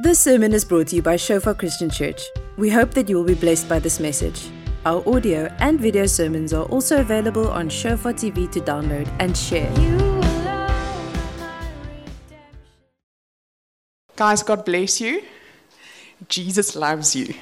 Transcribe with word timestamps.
This 0.00 0.20
sermon 0.20 0.52
is 0.52 0.64
brought 0.64 0.86
to 0.88 0.96
you 0.96 1.02
by 1.02 1.16
Shofar 1.16 1.54
Christian 1.54 1.90
Church. 1.90 2.22
We 2.56 2.70
hope 2.70 2.92
that 2.92 3.08
you 3.08 3.16
will 3.16 3.24
be 3.24 3.34
blessed 3.34 3.68
by 3.68 3.80
this 3.80 3.98
message. 3.98 4.48
Our 4.86 5.02
audio 5.12 5.52
and 5.58 5.80
video 5.80 6.06
sermons 6.06 6.52
are 6.52 6.66
also 6.66 7.00
available 7.00 7.48
on 7.50 7.68
Shofar 7.68 8.12
TV 8.12 8.48
to 8.52 8.60
download 8.60 9.10
and 9.18 9.36
share. 9.36 9.68
Guys, 14.14 14.44
God 14.44 14.64
bless 14.64 15.00
you. 15.00 15.20
Jesus 16.28 16.76
loves 16.76 17.16
you. 17.16 17.34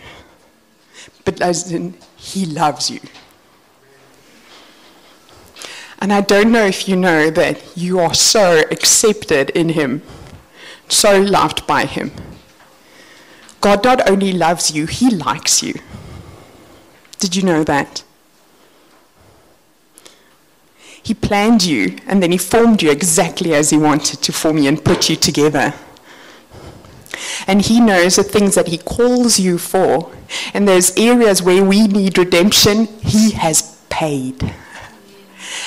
But 1.27 1.43
as 1.43 1.71
in, 1.71 1.93
He 2.17 2.47
loves 2.47 2.91
you. 2.91 3.01
And 5.99 6.11
I 6.11 6.23
don't 6.23 6.53
know 6.53 6.65
if 6.65 6.89
you 6.89 6.97
know 6.97 7.29
that 7.29 7.77
you 7.77 8.01
are 8.01 8.15
so 8.15 8.63
accepted 8.71 9.51
in 9.51 9.69
Him, 9.69 10.01
so 10.89 11.21
loved 11.21 11.67
by 11.67 11.85
Him. 11.85 12.13
God 13.61 13.85
not 13.85 14.09
only 14.09 14.33
loves 14.33 14.71
you, 14.71 14.87
He 14.87 15.11
likes 15.11 15.63
you. 15.63 15.75
Did 17.19 17.35
you 17.35 17.43
know 17.43 17.65
that? 17.65 18.03
He 21.03 21.15
planned 21.15 21.65
you 21.65 21.97
and 22.07 22.23
then 22.23 22.33
He 22.33 22.39
formed 22.39 22.83
you 22.83 22.91
exactly 22.91 23.55
as 23.55 23.71
He 23.71 23.79
wanted 23.79 24.23
to 24.23 24.33
form 24.33 24.59
you 24.59 24.69
and 24.69 24.85
put 24.85 25.09
you 25.09 25.17
together. 25.17 25.73
And 27.47 27.63
He 27.63 27.81
knows 27.81 28.17
the 28.17 28.25
things 28.25 28.57
that 28.57 28.69
He 28.69 28.79
calls 28.79 29.39
you 29.39 29.59
for. 29.59 30.13
And 30.53 30.67
there's 30.67 30.97
areas 30.97 31.43
where 31.43 31.65
we 31.65 31.87
need 31.87 32.19
redemption, 32.19 32.87
He 33.01 33.33
has 33.33 33.81
paid. 33.89 34.53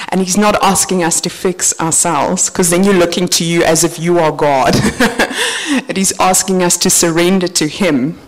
And 0.09 0.21
he's 0.21 0.37
not 0.37 0.55
asking 0.63 1.03
us 1.03 1.21
to 1.21 1.29
fix 1.29 1.79
ourselves, 1.79 2.49
because 2.49 2.69
then 2.69 2.83
you're 2.83 2.93
looking 2.93 3.27
to 3.29 3.43
you 3.43 3.63
as 3.63 3.83
if 3.83 3.99
you 3.99 4.19
are 4.19 4.31
God. 4.31 4.75
and 5.87 5.97
he's 5.97 6.17
asking 6.19 6.63
us 6.63 6.77
to 6.77 6.89
surrender 6.89 7.47
to 7.47 7.67
him, 7.67 8.19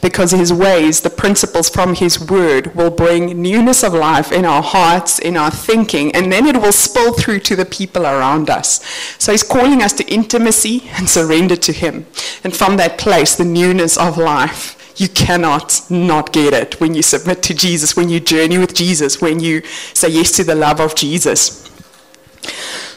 because 0.00 0.30
his 0.30 0.52
ways, 0.52 1.00
the 1.00 1.10
principles 1.10 1.68
from 1.68 1.94
his 1.94 2.20
word, 2.20 2.74
will 2.74 2.90
bring 2.90 3.40
newness 3.40 3.82
of 3.82 3.92
life 3.92 4.32
in 4.32 4.44
our 4.44 4.62
hearts, 4.62 5.18
in 5.18 5.36
our 5.36 5.50
thinking, 5.50 6.14
and 6.14 6.32
then 6.32 6.46
it 6.46 6.56
will 6.56 6.72
spill 6.72 7.12
through 7.12 7.40
to 7.40 7.56
the 7.56 7.66
people 7.66 8.04
around 8.04 8.50
us. 8.50 8.84
So 9.18 9.32
he's 9.32 9.42
calling 9.42 9.82
us 9.82 9.92
to 9.94 10.12
intimacy 10.12 10.90
and 10.96 11.08
surrender 11.08 11.56
to 11.56 11.72
him. 11.72 12.06
And 12.42 12.56
from 12.56 12.76
that 12.76 12.98
place, 12.98 13.34
the 13.34 13.44
newness 13.44 13.96
of 13.96 14.16
life 14.16 14.77
you 14.98 15.08
cannot 15.08 15.80
not 15.90 16.32
get 16.32 16.52
it 16.52 16.80
when 16.80 16.94
you 16.94 17.02
submit 17.02 17.42
to 17.44 17.54
Jesus, 17.54 17.96
when 17.96 18.08
you 18.08 18.20
journey 18.20 18.58
with 18.58 18.74
Jesus, 18.74 19.20
when 19.20 19.40
you 19.40 19.62
say 19.94 20.08
yes 20.08 20.32
to 20.32 20.44
the 20.44 20.54
love 20.54 20.80
of 20.80 20.94
Jesus. 20.94 21.70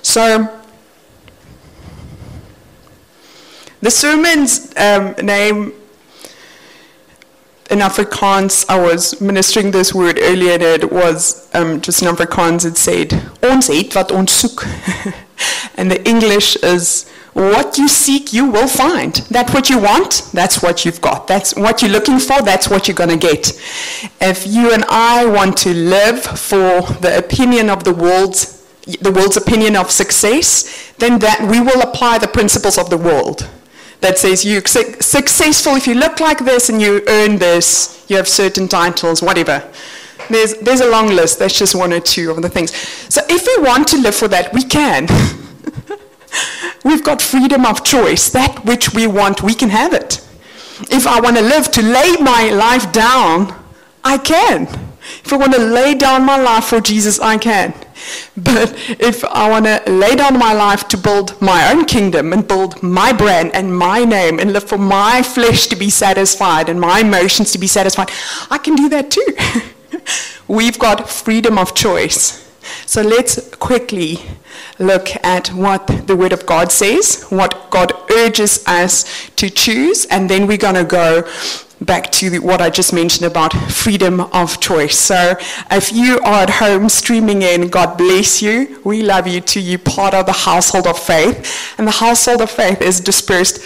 So, 0.02 0.62
the 3.82 3.92
sermon's 3.92 4.74
um, 4.78 5.14
name 5.24 5.74
in 7.72 7.80
Afrikaans, 7.80 8.66
I 8.68 8.78
was 8.78 9.22
ministering 9.22 9.72
this 9.72 9.94
word 9.94 10.20
earlier, 10.22 10.54
and 10.54 10.62
it 10.62 10.92
was 10.92 11.50
um, 11.54 11.80
just 11.80 12.02
in 12.02 12.08
Afrikaans, 12.10 12.66
it 12.66 12.78
said, 12.78 13.14
Ons 13.42 13.68
het 13.68 13.96
wat 13.96 14.12
ons 14.12 14.42
soek. 14.42 14.66
and 15.78 15.90
the 15.90 16.06
English 16.08 16.58
is, 16.58 17.06
what 17.34 17.78
you 17.78 17.88
seek, 17.88 18.34
you 18.34 18.50
will 18.50 18.68
find. 18.68 19.16
That 19.30 19.54
what 19.54 19.70
you 19.70 19.80
want, 19.80 20.30
that's 20.34 20.62
what 20.62 20.84
you've 20.84 21.00
got. 21.02 21.28
That's 21.28 21.56
what 21.56 21.82
you're 21.82 21.92
looking 21.92 22.20
for, 22.20 22.42
that's 22.42 22.70
what 22.70 22.88
you're 22.88 22.96
going 22.96 23.10
to 23.10 23.18
get. 23.18 23.54
If 24.20 24.46
you 24.46 24.74
and 24.74 24.84
I 24.90 25.26
want 25.26 25.58
to 25.60 25.74
live 25.74 26.22
for 26.24 26.82
the 27.00 27.18
opinion 27.18 27.70
of 27.70 27.84
the 27.84 27.94
world's 27.94 28.60
the 29.00 29.12
world's 29.12 29.38
opinion 29.38 29.76
of 29.76 29.92
success, 29.92 30.92
then 30.98 31.20
that 31.20 31.48
we 31.50 31.60
will 31.62 31.82
apply 31.82 32.18
the 32.18 32.28
principles 32.28 32.80
of 32.80 32.90
the 32.90 32.98
world. 32.98 33.48
That 34.02 34.18
says 34.18 34.44
you're 34.44 34.66
su- 34.66 34.96
successful 35.00 35.76
if 35.76 35.86
you 35.86 35.94
look 35.94 36.20
like 36.20 36.40
this 36.40 36.70
and 36.70 36.82
you 36.82 37.04
earn 37.08 37.38
this, 37.38 38.04
you 38.10 38.18
have 38.18 38.28
certain 38.28 38.68
titles, 38.68 39.22
whatever. 39.22 39.64
There's, 40.30 40.56
there's 40.56 40.82
a 40.82 40.90
long 40.90 41.08
list. 41.08 41.40
That's 41.40 41.58
just 41.58 41.76
one 41.76 41.94
or 41.94 42.00
two 42.00 42.32
of 42.32 42.42
the 42.42 42.50
things. 42.50 42.76
So 42.76 43.22
if 43.30 43.46
we 43.46 43.64
want 43.64 43.88
to 43.90 43.98
live 43.98 44.16
for 44.16 44.28
that, 44.30 44.52
we 44.52 44.64
can. 44.64 45.08
We've 46.84 47.04
got 47.04 47.22
freedom 47.22 47.66
of 47.66 47.84
choice. 47.84 48.30
That 48.30 48.66
which 48.66 48.94
we 48.94 49.08
want, 49.08 49.44
we 49.44 49.54
can 49.54 49.70
have 49.70 49.94
it. 49.94 50.26
If 50.90 51.06
I 51.06 51.20
want 51.20 51.38
to 51.38 51.44
live 51.44 51.72
to 51.72 51.82
lay 51.82 52.16
my 52.20 52.50
life 52.50 52.92
down, 52.92 53.54
I 54.04 54.18
can. 54.18 54.68
If 55.24 55.34
I 55.34 55.38
want 55.38 55.54
to 55.54 55.60
lay 55.60 55.96
down 55.96 56.26
my 56.26 56.38
life 56.38 56.66
for 56.66 56.80
Jesus, 56.80 57.20
I 57.20 57.38
can. 57.38 57.74
But 58.36 58.74
if 59.00 59.24
I 59.26 59.50
want 59.50 59.66
to 59.66 59.84
lay 59.92 60.16
down 60.16 60.40
my 60.40 60.54
life 60.54 60.88
to 60.90 60.98
build 60.98 61.40
my 61.42 61.72
own 61.72 61.86
kingdom 61.86 62.34
and 62.34 62.48
build 62.48 62.82
my 62.82 63.14
brand 63.14 63.52
and 63.54 63.76
my 63.78 64.04
name 64.04 64.40
and 64.40 64.54
live 64.54 64.64
for 64.64 64.78
my 64.78 65.22
flesh 65.22 65.68
to 65.68 65.76
be 65.76 65.90
satisfied 65.90 66.70
and 66.70 66.80
my 66.80 67.02
emotions 67.02 67.52
to 67.52 67.60
be 67.60 67.68
satisfied, 67.68 68.10
I 68.50 68.58
can 68.58 68.76
do 68.76 68.90
that 68.90 69.12
too. 69.12 70.02
We've 70.48 70.80
got 70.80 71.10
freedom 71.10 71.58
of 71.58 71.76
choice. 71.76 72.51
So 72.86 73.02
let's 73.02 73.56
quickly 73.56 74.20
look 74.80 75.10
at 75.24 75.50
what 75.50 75.88
the 76.08 76.16
Word 76.16 76.34
of 76.34 76.46
God 76.46 76.72
says, 76.72 77.24
what 77.30 77.70
God 77.70 77.94
urges 78.12 78.64
us 78.68 79.30
to 79.38 79.50
choose, 79.50 80.06
and 80.06 80.30
then 80.30 80.48
we're 80.48 80.58
going 80.58 80.76
to 80.76 80.84
go 80.84 81.28
back 81.82 82.12
to 82.12 82.40
what 82.42 82.62
I 82.62 82.70
just 82.70 82.94
mentioned 82.94 83.26
about 83.26 83.54
freedom 83.72 84.22
of 84.22 84.60
choice. 84.60 84.98
So 85.00 85.36
if 85.72 85.92
you 85.92 86.20
are 86.20 86.44
at 86.44 86.50
home 86.50 86.88
streaming 86.90 87.42
in, 87.42 87.70
God 87.70 87.98
bless 87.98 88.42
you. 88.42 88.80
We 88.84 89.02
love 89.02 89.28
you 89.28 89.42
too. 89.42 89.62
You're 89.62 89.80
part 89.80 90.14
of 90.14 90.28
the 90.28 90.32
household 90.34 90.86
of 90.86 90.98
faith. 91.00 91.76
And 91.78 91.88
the 91.88 91.92
household 91.92 92.42
of 92.42 92.52
faith 92.52 92.82
is 92.82 93.00
dispersed 93.00 93.66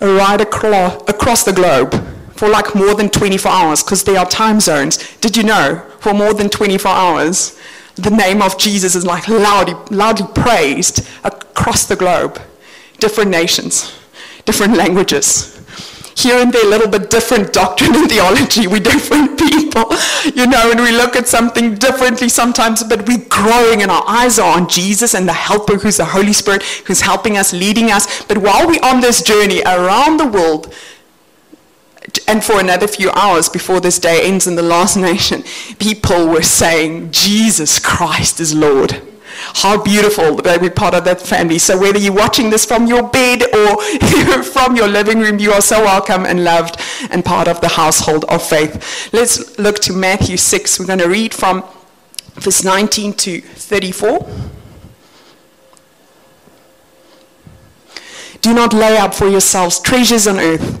right 0.00 0.40
across, 0.40 1.02
across 1.08 1.44
the 1.44 1.52
globe 1.52 1.92
for 2.34 2.48
like 2.48 2.74
more 2.74 2.94
than 2.94 3.08
24 3.08 3.52
hours 3.52 3.82
because 3.82 4.02
there 4.04 4.18
are 4.18 4.26
time 4.26 4.58
zones. 4.58 4.98
Did 5.18 5.36
you 5.36 5.42
know? 5.42 5.86
For 6.00 6.14
more 6.14 6.34
than 6.34 6.48
24 6.48 6.90
hours 6.90 7.58
the 7.96 8.10
name 8.10 8.40
of 8.42 8.58
Jesus 8.58 8.94
is 8.94 9.04
like 9.04 9.28
loudly, 9.28 9.74
loudly 9.90 10.26
praised 10.34 11.06
across 11.24 11.84
the 11.84 11.96
globe. 11.96 12.40
Different 12.98 13.30
nations, 13.30 13.98
different 14.44 14.76
languages. 14.76 15.48
Here 16.16 16.36
and 16.36 16.52
there, 16.52 16.64
a 16.64 16.68
little 16.68 16.88
bit 16.88 17.10
different 17.10 17.52
doctrine 17.52 17.94
and 17.94 18.08
theology. 18.10 18.66
We're 18.66 18.80
different 18.80 19.38
people, 19.38 19.84
you 20.34 20.46
know, 20.46 20.70
and 20.70 20.80
we 20.80 20.92
look 20.92 21.16
at 21.16 21.26
something 21.26 21.74
differently 21.74 22.28
sometimes, 22.28 22.84
but 22.84 23.06
we're 23.08 23.26
growing 23.28 23.82
and 23.82 23.90
our 23.90 24.04
eyes 24.06 24.38
are 24.38 24.56
on 24.56 24.68
Jesus 24.68 25.14
and 25.14 25.26
the 25.26 25.32
helper 25.32 25.76
who's 25.76 25.96
the 25.96 26.04
Holy 26.04 26.32
Spirit 26.32 26.62
who's 26.62 27.00
helping 27.00 27.36
us, 27.36 27.52
leading 27.52 27.90
us. 27.90 28.22
But 28.24 28.38
while 28.38 28.66
we're 28.66 28.82
on 28.82 29.00
this 29.00 29.22
journey 29.22 29.62
around 29.62 30.18
the 30.18 30.26
world, 30.26 30.74
and 32.26 32.42
for 32.42 32.58
another 32.58 32.88
few 32.88 33.10
hours 33.10 33.48
before 33.48 33.80
this 33.80 33.98
day 33.98 34.26
ends 34.26 34.46
in 34.46 34.56
the 34.56 34.62
last 34.62 34.96
nation, 34.96 35.44
people 35.78 36.26
were 36.28 36.42
saying, 36.42 37.12
Jesus 37.12 37.78
Christ 37.78 38.40
is 38.40 38.54
Lord. 38.54 39.00
How 39.54 39.82
beautiful 39.82 40.36
that 40.36 40.60
we're 40.60 40.70
part 40.70 40.94
of 40.94 41.04
that 41.04 41.20
family. 41.20 41.58
So 41.58 41.78
whether 41.78 41.98
you're 41.98 42.12
watching 42.12 42.50
this 42.50 42.64
from 42.64 42.86
your 42.86 43.08
bed 43.08 43.42
or 43.54 43.82
from 44.42 44.76
your 44.76 44.88
living 44.88 45.20
room, 45.20 45.38
you 45.38 45.52
are 45.52 45.60
so 45.60 45.82
welcome 45.82 46.26
and 46.26 46.44
loved 46.44 46.80
and 47.10 47.24
part 47.24 47.48
of 47.48 47.60
the 47.60 47.68
household 47.68 48.24
of 48.26 48.46
faith. 48.46 49.12
Let's 49.12 49.58
look 49.58 49.78
to 49.80 49.92
Matthew 49.92 50.36
6. 50.36 50.80
We're 50.80 50.86
going 50.86 50.98
to 50.98 51.08
read 51.08 51.34
from 51.34 51.64
verse 52.34 52.64
19 52.64 53.14
to 53.14 53.40
34. 53.40 54.28
Do 58.40 58.52
not 58.52 58.72
lay 58.72 58.96
up 58.96 59.14
for 59.14 59.28
yourselves 59.28 59.78
treasures 59.80 60.26
on 60.26 60.38
earth 60.38 60.80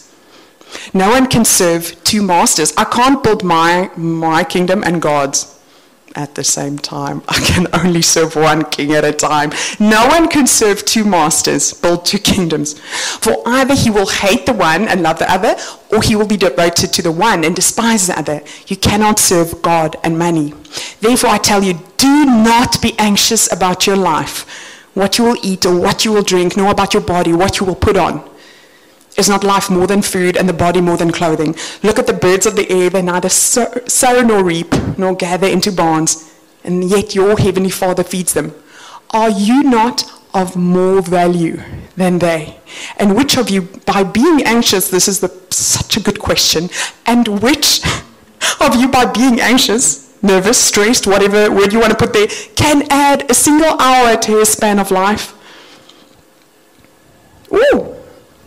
No 0.93 1.09
one 1.09 1.27
can 1.27 1.45
serve 1.45 2.01
two 2.03 2.21
masters. 2.21 2.73
I 2.77 2.85
can't 2.85 3.23
build 3.23 3.43
my, 3.43 3.89
my 3.95 4.43
kingdom 4.43 4.83
and 4.83 5.01
God's 5.01 5.57
at 6.15 6.35
the 6.35 6.43
same 6.43 6.77
time. 6.77 7.21
I 7.29 7.39
can 7.39 7.67
only 7.73 8.01
serve 8.01 8.35
one 8.35 8.65
king 8.65 8.93
at 8.93 9.03
a 9.03 9.13
time. 9.13 9.51
No 9.79 10.07
one 10.07 10.27
can 10.27 10.47
serve 10.47 10.85
two 10.85 11.03
masters, 11.03 11.73
build 11.73 12.05
two 12.05 12.19
kingdoms. 12.19 12.79
For 12.79 13.41
either 13.45 13.75
he 13.75 13.89
will 13.89 14.07
hate 14.07 14.45
the 14.45 14.53
one 14.53 14.87
and 14.87 15.03
love 15.03 15.19
the 15.19 15.31
other, 15.31 15.55
or 15.91 16.01
he 16.01 16.15
will 16.15 16.27
be 16.27 16.37
devoted 16.37 16.93
to 16.93 17.01
the 17.01 17.11
one 17.11 17.43
and 17.43 17.55
despise 17.55 18.07
the 18.07 18.17
other. 18.17 18.41
You 18.67 18.77
cannot 18.77 19.19
serve 19.19 19.61
God 19.61 19.95
and 20.03 20.17
money. 20.17 20.53
Therefore, 20.99 21.31
I 21.31 21.37
tell 21.37 21.63
you, 21.63 21.79
do 21.97 22.25
not 22.25 22.81
be 22.81 22.97
anxious 22.97 23.51
about 23.51 23.85
your 23.85 23.97
life, 23.97 24.45
what 24.93 25.17
you 25.17 25.25
will 25.25 25.37
eat 25.43 25.65
or 25.65 25.79
what 25.79 26.03
you 26.05 26.11
will 26.11 26.23
drink, 26.23 26.57
nor 26.57 26.71
about 26.71 26.93
your 26.93 27.03
body, 27.03 27.33
what 27.33 27.59
you 27.59 27.65
will 27.65 27.75
put 27.75 27.97
on. 27.97 28.29
Is 29.21 29.29
not 29.29 29.43
life 29.43 29.69
more 29.69 29.85
than 29.85 30.01
food 30.01 30.35
and 30.35 30.49
the 30.49 30.53
body 30.53 30.81
more 30.81 30.97
than 30.97 31.11
clothing? 31.11 31.55
Look 31.83 31.99
at 31.99 32.07
the 32.07 32.13
birds 32.13 32.47
of 32.47 32.55
the 32.55 32.67
air. 32.71 32.89
They 32.89 33.03
neither 33.03 33.29
sow, 33.29 34.21
nor 34.23 34.43
reap 34.43 34.73
nor 34.97 35.13
gather 35.15 35.45
into 35.45 35.71
barns, 35.71 36.33
and 36.63 36.83
yet 36.83 37.13
your 37.13 37.37
heavenly 37.37 37.69
Father 37.69 38.03
feeds 38.03 38.33
them. 38.33 38.51
Are 39.11 39.29
you 39.29 39.61
not 39.61 40.11
of 40.33 40.55
more 40.55 41.03
value 41.03 41.61
than 41.95 42.17
they? 42.17 42.59
And 42.97 43.15
which 43.15 43.37
of 43.37 43.51
you, 43.51 43.69
by 43.85 44.01
being 44.03 44.41
anxious, 44.41 44.89
this 44.89 45.07
is 45.07 45.19
the, 45.19 45.29
such 45.51 45.97
a 45.97 45.99
good 45.99 46.17
question, 46.17 46.71
and 47.05 47.43
which 47.43 47.81
of 48.59 48.75
you, 48.75 48.87
by 48.87 49.05
being 49.05 49.39
anxious, 49.39 50.19
nervous, 50.23 50.57
stressed, 50.57 51.05
whatever 51.05 51.51
word 51.51 51.71
you 51.71 51.79
want 51.79 51.91
to 51.91 51.97
put 51.97 52.13
there, 52.13 52.27
can 52.55 52.87
add 52.89 53.29
a 53.29 53.35
single 53.35 53.79
hour 53.79 54.17
to 54.17 54.39
his 54.39 54.49
span 54.49 54.79
of 54.79 54.89
life? 54.89 55.35
Ooh, 57.53 58.00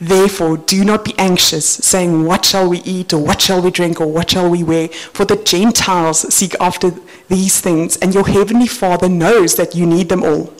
Therefore, 0.00 0.58
do 0.58 0.84
not 0.84 1.04
be 1.04 1.18
anxious, 1.18 1.66
saying, 1.66 2.24
What 2.24 2.44
shall 2.44 2.68
we 2.68 2.78
eat, 2.78 3.12
or 3.12 3.18
what 3.18 3.40
shall 3.40 3.60
we 3.60 3.70
drink, 3.70 4.00
or 4.00 4.06
what 4.06 4.30
shall 4.30 4.48
we 4.48 4.62
wear? 4.62 4.88
For 4.88 5.24
the 5.24 5.36
Gentiles 5.36 6.32
seek 6.32 6.54
after 6.60 6.92
these 7.28 7.60
things, 7.60 7.96
and 7.96 8.14
your 8.14 8.26
heavenly 8.26 8.68
Father 8.68 9.08
knows 9.08 9.56
that 9.56 9.74
you 9.74 9.86
need 9.86 10.08
them 10.08 10.22
all. 10.22 10.52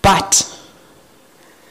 But, 0.00 0.46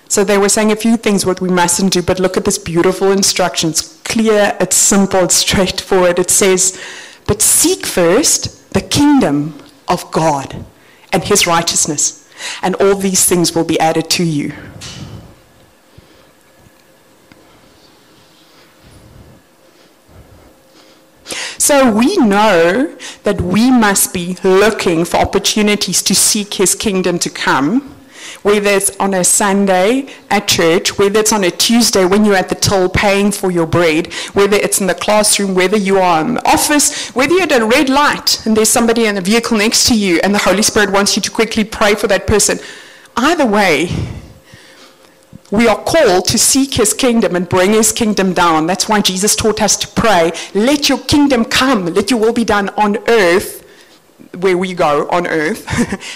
so 0.08 0.24
they 0.24 0.38
were 0.38 0.50
saying 0.50 0.72
a 0.72 0.76
few 0.76 0.98
things 0.98 1.26
what 1.26 1.42
we 1.42 1.50
mustn't 1.50 1.94
do, 1.94 2.04
but 2.04 2.20
look 2.20 2.38
at 2.38 2.46
this 2.46 2.60
beautiful 2.60 3.12
instruction. 3.12 3.72
It's 3.72 4.00
clear, 4.04 4.56
it's 4.60 4.76
simple, 4.76 5.24
it's 5.24 5.36
straightforward. 5.36 6.20
It 6.20 6.30
says, 6.30 6.80
But 7.26 7.42
seek 7.42 7.88
first 7.88 8.72
the 8.74 8.82
kingdom 8.82 9.58
of 9.88 10.12
God 10.12 10.64
and 11.12 11.24
his 11.24 11.48
righteousness, 11.48 12.30
and 12.62 12.76
all 12.76 12.94
these 12.94 13.26
things 13.26 13.56
will 13.56 13.64
be 13.66 13.80
added 13.80 14.12
to 14.12 14.24
you. 14.24 14.54
So 21.70 21.92
we 21.92 22.18
know 22.18 22.98
that 23.22 23.42
we 23.42 23.70
must 23.70 24.12
be 24.12 24.36
looking 24.44 25.06
for 25.06 25.18
opportunities 25.18 26.02
to 26.02 26.16
seek 26.16 26.56
his 26.56 26.74
kingdom 26.74 27.20
to 27.20 27.30
come, 27.30 27.96
whether 28.42 28.72
it's 28.72 28.98
on 28.98 29.14
a 29.14 29.24
Sunday 29.24 30.10
at 30.32 30.48
church, 30.48 30.98
whether 30.98 31.20
it's 31.20 31.32
on 31.32 31.44
a 31.44 31.52
Tuesday 31.52 32.06
when 32.06 32.26
you're 32.26 32.34
at 32.34 32.50
the 32.50 32.56
till 32.56 32.90
paying 32.90 33.32
for 33.32 33.52
your 33.52 33.68
bread, 33.68 34.12
whether 34.34 34.58
it's 34.58 34.82
in 34.82 34.88
the 34.88 34.96
classroom, 34.96 35.54
whether 35.54 35.78
you 35.78 36.00
are 36.00 36.22
in 36.22 36.34
the 36.34 36.50
office, 36.50 37.10
whether 37.10 37.36
you're 37.36 37.44
at 37.44 37.62
a 37.62 37.64
red 37.64 37.88
light 37.88 38.44
and 38.48 38.58
there's 38.58 38.70
somebody 38.70 39.06
in 39.06 39.14
the 39.14 39.22
vehicle 39.22 39.56
next 39.56 39.88
to 39.90 39.96
you 39.96 40.20
and 40.24 40.34
the 40.34 40.40
Holy 40.40 40.64
Spirit 40.64 40.90
wants 40.92 41.16
you 41.16 41.22
to 41.22 41.30
quickly 41.30 41.64
pray 41.64 41.94
for 41.94 42.08
that 42.08 42.26
person. 42.26 42.58
Either 43.16 43.46
way, 43.46 43.90
we 45.52 45.68
are 45.68 45.82
called 45.84 46.26
to 46.26 46.38
seek 46.38 46.76
his 46.76 46.94
kingdom 46.94 47.36
and 47.36 47.50
bring 47.50 47.74
his 47.74 47.92
kingdom 47.92 48.34
down. 48.34 48.68
That's 48.68 48.88
why 48.88 49.02
Jesus 49.02 49.36
taught 49.36 49.62
us 49.62 49.76
to 49.78 49.88
pray, 49.88 50.32
let 50.54 50.90
your 50.90 51.00
kingdom 51.00 51.46
come, 51.46 51.86
let 51.88 52.12
your 52.12 52.20
will 52.20 52.34
be 52.34 52.46
done 52.46 52.70
on 52.70 52.98
earth, 53.08 53.66
where 54.38 54.58
we 54.58 54.74
go 54.74 55.08
on 55.10 55.26
earth, 55.26 55.66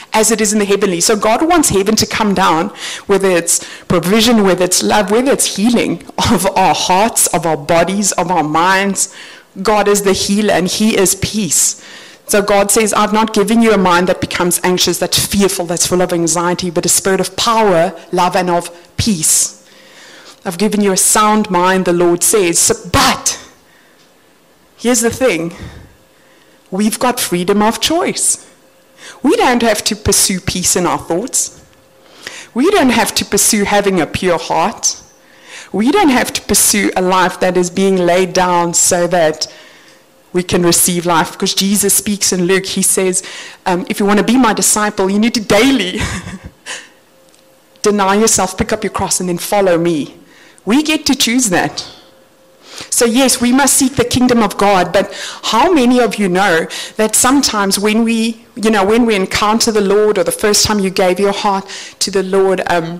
as 0.13 0.29
it 0.31 0.39
is 0.39 0.53
in 0.53 0.59
the 0.59 0.65
heavenly. 0.65 1.01
So 1.01 1.15
God 1.15 1.47
wants 1.47 1.69
heaven 1.69 1.95
to 1.95 2.05
come 2.05 2.33
down, 2.33 2.69
whether 3.07 3.29
it's 3.29 3.63
provision, 3.85 4.43
whether 4.43 4.65
it's 4.65 4.83
love, 4.83 5.09
whether 5.09 5.31
it's 5.31 5.55
healing 5.55 6.03
of 6.31 6.45
our 6.55 6.75
hearts, 6.75 7.27
of 7.27 7.45
our 7.45 7.57
bodies, 7.57 8.11
of 8.13 8.29
our 8.29 8.43
minds. 8.43 9.15
God 9.61 9.87
is 9.87 10.03
the 10.03 10.13
healer 10.13 10.53
and 10.53 10.67
he 10.67 10.97
is 10.97 11.15
peace. 11.15 11.83
So 12.27 12.41
God 12.41 12.71
says, 12.71 12.93
I've 12.93 13.13
not 13.13 13.33
given 13.33 13.61
you 13.61 13.73
a 13.73 13.77
mind 13.77 14.07
that 14.07 14.21
becomes 14.21 14.59
anxious, 14.63 14.99
that's 14.99 15.25
fearful, 15.25 15.65
that's 15.65 15.85
full 15.85 16.01
of 16.01 16.13
anxiety, 16.13 16.69
but 16.69 16.85
a 16.85 16.89
spirit 16.89 17.19
of 17.19 17.35
power, 17.35 17.93
love, 18.11 18.35
and 18.35 18.49
of 18.49 18.71
peace. 18.97 19.69
I've 20.45 20.57
given 20.57 20.81
you 20.81 20.91
a 20.91 20.97
sound 20.97 21.49
mind, 21.49 21.85
the 21.85 21.93
Lord 21.93 22.23
says. 22.23 22.59
So, 22.59 22.75
but 22.91 23.39
here's 24.77 25.01
the 25.01 25.09
thing 25.09 25.53
we've 26.71 26.99
got 26.99 27.19
freedom 27.19 27.61
of 27.61 27.79
choice. 27.79 28.49
We 29.21 29.35
don't 29.35 29.61
have 29.61 29.83
to 29.85 29.95
pursue 29.95 30.39
peace 30.39 30.75
in 30.75 30.85
our 30.85 30.97
thoughts. 30.97 31.63
We 32.53 32.69
don't 32.71 32.89
have 32.89 33.13
to 33.15 33.25
pursue 33.25 33.63
having 33.63 33.99
a 33.99 34.07
pure 34.07 34.37
heart. 34.37 35.01
We 35.71 35.91
don't 35.91 36.09
have 36.09 36.31
to 36.33 36.41
pursue 36.41 36.91
a 36.95 37.01
life 37.01 37.39
that 37.39 37.57
is 37.57 37.69
being 37.69 37.97
laid 37.97 38.33
down 38.33 38.73
so 38.73 39.07
that 39.07 39.51
we 40.33 40.43
can 40.43 40.63
receive 40.63 41.05
life. 41.05 41.31
Because 41.31 41.53
Jesus 41.53 41.93
speaks 41.93 42.33
in 42.33 42.45
Luke, 42.45 42.65
he 42.65 42.81
says, 42.81 43.23
um, 43.65 43.85
if 43.89 43.99
you 43.99 44.05
want 44.05 44.19
to 44.19 44.25
be 44.25 44.37
my 44.37 44.53
disciple, 44.53 45.09
you 45.09 45.19
need 45.19 45.33
to 45.35 45.41
daily 45.41 45.99
deny 47.81 48.15
yourself, 48.15 48.57
pick 48.57 48.73
up 48.73 48.83
your 48.83 48.91
cross, 48.91 49.19
and 49.19 49.29
then 49.29 49.37
follow 49.37 49.77
me. 49.77 50.17
We 50.65 50.83
get 50.83 51.05
to 51.05 51.15
choose 51.15 51.49
that. 51.49 51.87
So, 52.89 53.05
yes, 53.05 53.39
we 53.39 53.51
must 53.51 53.75
seek 53.75 53.95
the 53.95 54.05
kingdom 54.05 54.41
of 54.41 54.57
God, 54.57 54.91
but 54.91 55.13
how 55.43 55.71
many 55.71 55.99
of 55.99 56.15
you 56.15 56.27
know 56.27 56.65
that 56.95 57.13
sometimes 57.13 57.77
when 57.77 58.03
we, 58.03 58.45
you 58.55 58.71
know, 58.71 58.83
when 58.83 59.05
we 59.05 59.15
encounter 59.15 59.71
the 59.71 59.81
Lord 59.81 60.17
or 60.17 60.23
the 60.23 60.31
first 60.31 60.65
time 60.65 60.79
you 60.79 60.89
gave 60.89 61.19
your 61.19 61.33
heart 61.33 61.67
to 61.99 62.09
the 62.09 62.23
Lord, 62.23 62.61
um, 62.71 62.99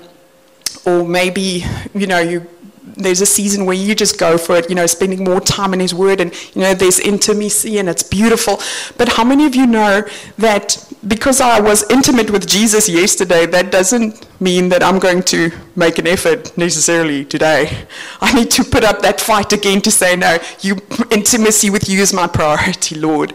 or 0.86 1.08
maybe, 1.08 1.66
you 1.96 2.06
know, 2.06 2.20
you 2.20 2.48
there's 2.86 3.22
a 3.22 3.26
season 3.26 3.66
where 3.66 3.76
you 3.76 3.96
just 3.96 4.20
go 4.20 4.38
for 4.38 4.56
it, 4.56 4.70
you 4.70 4.76
know, 4.76 4.86
spending 4.86 5.24
more 5.24 5.40
time 5.40 5.74
in 5.74 5.80
His 5.80 5.94
Word, 5.94 6.20
and 6.20 6.34
you 6.56 6.62
know, 6.62 6.74
there's 6.74 7.00
intimacy 7.00 7.78
and 7.78 7.90
it's 7.90 8.04
beautiful. 8.04 8.60
But 8.98 9.10
how 9.10 9.24
many 9.24 9.46
of 9.46 9.56
you 9.56 9.66
know 9.66 10.04
that 10.38 10.78
because 11.08 11.42
I 11.42 11.60
was 11.60 11.90
intimate 11.90 12.30
with 12.30 12.48
Jesus 12.48 12.88
yesterday, 12.88 13.46
that 13.48 13.72
doesn't 13.72 14.26
mean 14.40 14.70
that 14.70 14.84
I'm 14.84 15.00
going 15.00 15.24
to 15.24 15.52
make 15.76 15.98
an 15.98 16.08
effort 16.08 16.58
necessarily 16.58 17.26
today. 17.26 17.86
I 18.22 18.34
need 18.34 18.52
to 18.52 18.64
put 18.64 18.84
up 18.84 19.02
that 19.02 19.20
fight 19.20 19.54
again 19.54 19.82
to 19.82 19.92
say, 19.92 20.16
no, 20.16 20.38
you 20.62 20.78
intimacy 21.12 21.70
with 21.70 21.90
you 21.90 22.02
is 22.02 22.14
my 22.14 22.28
priority, 22.28 22.96
Lord. 22.96 23.34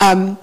Um, 0.00 0.38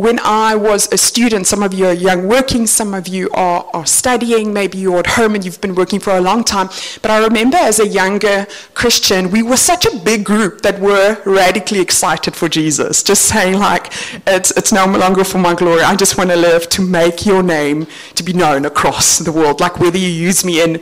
when 0.00 0.18
I 0.20 0.54
was 0.54 0.90
a 0.92 0.96
student, 0.96 1.46
some 1.46 1.62
of 1.62 1.74
you 1.74 1.86
are 1.86 1.92
young 1.92 2.26
working, 2.26 2.66
some 2.66 2.94
of 2.94 3.06
you 3.06 3.28
are, 3.32 3.68
are 3.74 3.84
studying, 3.84 4.50
maybe 4.52 4.78
you're 4.78 4.98
at 4.98 5.06
home 5.06 5.34
and 5.34 5.44
you've 5.44 5.60
been 5.60 5.74
working 5.74 6.00
for 6.00 6.16
a 6.16 6.20
long 6.22 6.42
time. 6.42 6.68
But 7.02 7.10
I 7.10 7.22
remember 7.22 7.58
as 7.58 7.80
a 7.80 7.86
younger 7.86 8.46
Christian, 8.72 9.30
we 9.30 9.42
were 9.42 9.58
such 9.58 9.84
a 9.84 9.94
big 9.98 10.24
group 10.24 10.62
that 10.62 10.80
were 10.80 11.20
radically 11.26 11.80
excited 11.80 12.34
for 12.34 12.48
Jesus, 12.48 13.02
just 13.02 13.26
saying 13.26 13.58
like, 13.58 13.92
it's, 14.26 14.50
it's 14.52 14.72
no 14.72 14.86
longer 14.86 15.22
for 15.22 15.36
my 15.36 15.54
glory. 15.54 15.82
I 15.82 15.94
just 15.96 16.16
want 16.16 16.30
to 16.30 16.36
live 16.36 16.70
to 16.70 16.82
make 16.82 17.26
your 17.26 17.42
name 17.42 17.86
to 18.14 18.22
be 18.22 18.32
known 18.32 18.64
across 18.64 19.18
the 19.18 19.32
world. 19.32 19.60
Like 19.60 19.78
whether 19.80 19.98
you 19.98 20.08
use 20.08 20.46
me 20.46 20.62
in 20.62 20.80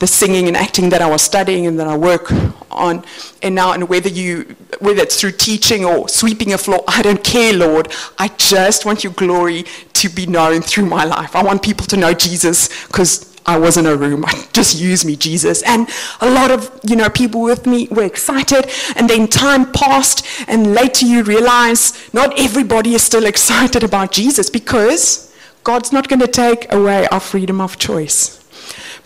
the 0.00 0.06
singing 0.06 0.48
and 0.48 0.56
acting 0.56 0.88
that 0.88 1.00
I 1.00 1.08
was 1.08 1.22
studying 1.22 1.66
and 1.66 1.78
that 1.78 1.86
I 1.86 1.96
work 1.96 2.32
on. 2.70 3.04
And 3.42 3.54
now, 3.54 3.72
and 3.72 3.88
whether 3.88 4.08
you, 4.08 4.56
whether 4.80 5.02
it's 5.02 5.20
through 5.20 5.32
teaching 5.32 5.84
or 5.84 6.08
sweeping 6.08 6.52
a 6.52 6.58
floor, 6.58 6.82
I 6.88 7.02
don't 7.02 7.22
care, 7.22 7.52
Lord. 7.52 7.92
I 8.18 8.28
just 8.28 8.84
want 8.84 9.04
your 9.04 9.12
glory 9.12 9.66
to 9.92 10.08
be 10.08 10.26
known 10.26 10.62
through 10.62 10.86
my 10.86 11.04
life. 11.04 11.36
I 11.36 11.44
want 11.44 11.62
people 11.62 11.86
to 11.86 11.96
know 11.96 12.14
Jesus 12.14 12.86
because 12.86 13.30
I 13.44 13.58
was 13.58 13.76
in 13.76 13.84
a 13.84 13.94
room. 13.94 14.24
Just 14.52 14.80
use 14.80 15.04
me, 15.04 15.16
Jesus. 15.16 15.62
And 15.62 15.88
a 16.20 16.30
lot 16.30 16.50
of, 16.50 16.70
you 16.84 16.96
know, 16.96 17.10
people 17.10 17.42
with 17.42 17.66
me 17.66 17.88
were 17.90 18.04
excited. 18.04 18.70
And 18.96 19.08
then 19.08 19.28
time 19.28 19.70
passed, 19.72 20.26
and 20.48 20.74
later 20.74 21.04
you 21.04 21.22
realize 21.22 22.08
not 22.14 22.38
everybody 22.38 22.94
is 22.94 23.02
still 23.02 23.26
excited 23.26 23.82
about 23.82 24.12
Jesus 24.12 24.48
because 24.48 25.34
God's 25.62 25.92
not 25.92 26.08
going 26.08 26.20
to 26.20 26.26
take 26.26 26.72
away 26.72 27.06
our 27.08 27.20
freedom 27.20 27.60
of 27.60 27.78
choice. 27.78 28.39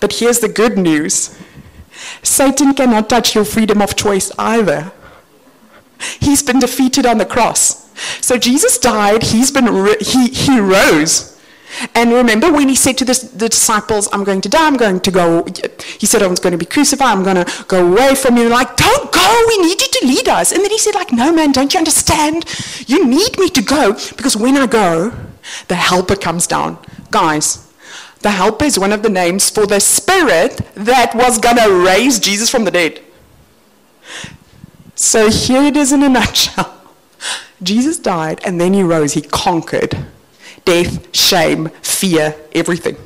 But 0.05 0.17
here's 0.17 0.41
the 0.41 0.49
good 0.49 0.77
news 0.77 1.35
Satan 2.23 2.75
cannot 2.75 3.09
touch 3.09 3.35
your 3.35 3.47
freedom 3.47 3.81
of 3.81 3.97
choice 3.97 4.31
either. 4.39 4.93
He's 6.21 6.43
been 6.43 6.59
defeated 6.59 7.07
on 7.07 7.17
the 7.17 7.25
cross. 7.25 7.89
So 8.21 8.37
Jesus 8.37 8.77
died, 8.77 9.23
he's 9.23 9.51
been 9.51 9.65
he, 10.01 10.29
he 10.29 10.61
rose. 10.61 11.41
And 11.95 12.13
remember 12.13 12.53
when 12.53 12.69
he 12.69 12.75
said 12.75 12.99
to 12.99 13.07
the, 13.07 13.15
the, 13.35 13.49
disciples, 13.49 14.11
I'm 14.13 14.25
going 14.25 14.43
to 14.43 14.49
die, 14.51 14.67
I'm 14.67 14.77
going 14.77 15.01
to 15.01 15.11
go, 15.11 15.47
he 15.99 16.05
said, 16.05 16.23
I 16.23 16.27
was 16.27 16.39
going 16.39 16.53
to 16.53 16.59
be 16.59 16.67
crucified, 16.67 17.17
I'm 17.17 17.25
going 17.25 17.43
to 17.43 17.65
go 17.67 17.91
away 17.91 18.15
from 18.15 18.37
you. 18.37 18.51
Like, 18.51 18.77
don't 18.77 19.11
go, 19.11 19.45
we 19.49 19.57
need 19.57 19.81
you 19.81 19.89
to 19.89 20.07
lead 20.07 20.29
us. 20.29 20.53
And 20.53 20.63
then 20.63 20.71
he 20.71 20.79
said, 20.79 20.95
like, 20.95 21.13
no, 21.13 21.33
man, 21.33 21.51
don't 21.51 21.73
you 21.73 21.79
understand? 21.79 22.45
You 22.87 23.07
need 23.07 23.39
me 23.39 23.49
to 23.49 23.63
go 23.63 23.95
because 24.19 24.37
when 24.37 24.59
I 24.59 24.67
go, 24.67 25.15
the 25.69 25.77
helper 25.77 26.17
comes 26.17 26.47
down. 26.47 26.77
Guys, 27.11 27.64
the 28.25 28.31
helper 28.31 28.65
is 28.65 28.79
one 28.79 28.91
of 28.91 29.03
the 29.03 29.11
names 29.11 29.51
for 29.51 29.67
the 29.67 29.79
spirit 29.79 30.57
that 30.77 31.15
was 31.15 31.39
going 31.39 31.59
to 31.59 31.85
raise 31.85 32.19
Jesus 32.19 32.49
from 32.49 32.65
the 32.65 32.71
dead. 32.71 33.03
So 34.95 35.29
here 35.29 35.63
it 35.63 35.77
is 35.77 35.93
in 35.93 36.03
a 36.03 36.09
nutshell. 36.19 36.75
Jesus 37.63 37.99
died 37.99 38.41
and 38.43 38.59
then 38.59 38.73
he 38.73 38.83
rose. 38.83 39.13
He 39.13 39.21
conquered 39.21 40.07
death, 40.65 41.15
shame, 41.15 41.69
fear, 41.83 42.35
everything. 42.55 42.97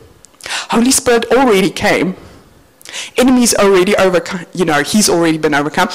Holy 0.71 0.93
Spirit 0.93 1.25
already 1.33 1.71
came. 1.71 2.15
Enemies 3.17 3.57
already 3.57 3.97
overcome, 3.97 4.47
you 4.55 4.65
know, 4.65 4.85
he's 4.85 5.09
already 5.09 5.37
been 5.37 5.53
overcome. 5.53 5.89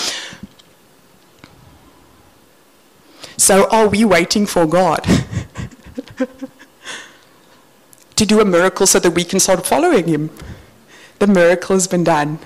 So 3.37 3.69
are 3.69 3.87
we 3.87 4.03
waiting 4.03 4.45
for 4.45 4.65
God 4.65 5.07
to 8.15 8.25
do 8.25 8.39
a 8.39 8.45
miracle 8.45 8.87
so 8.87 8.99
that 8.99 9.11
we 9.11 9.23
can 9.23 9.39
start 9.39 9.65
following 9.65 10.07
him? 10.07 10.29
The 11.19 11.27
miracle 11.27 11.75
has 11.75 11.87
been 11.87 12.03
done. 12.03 12.39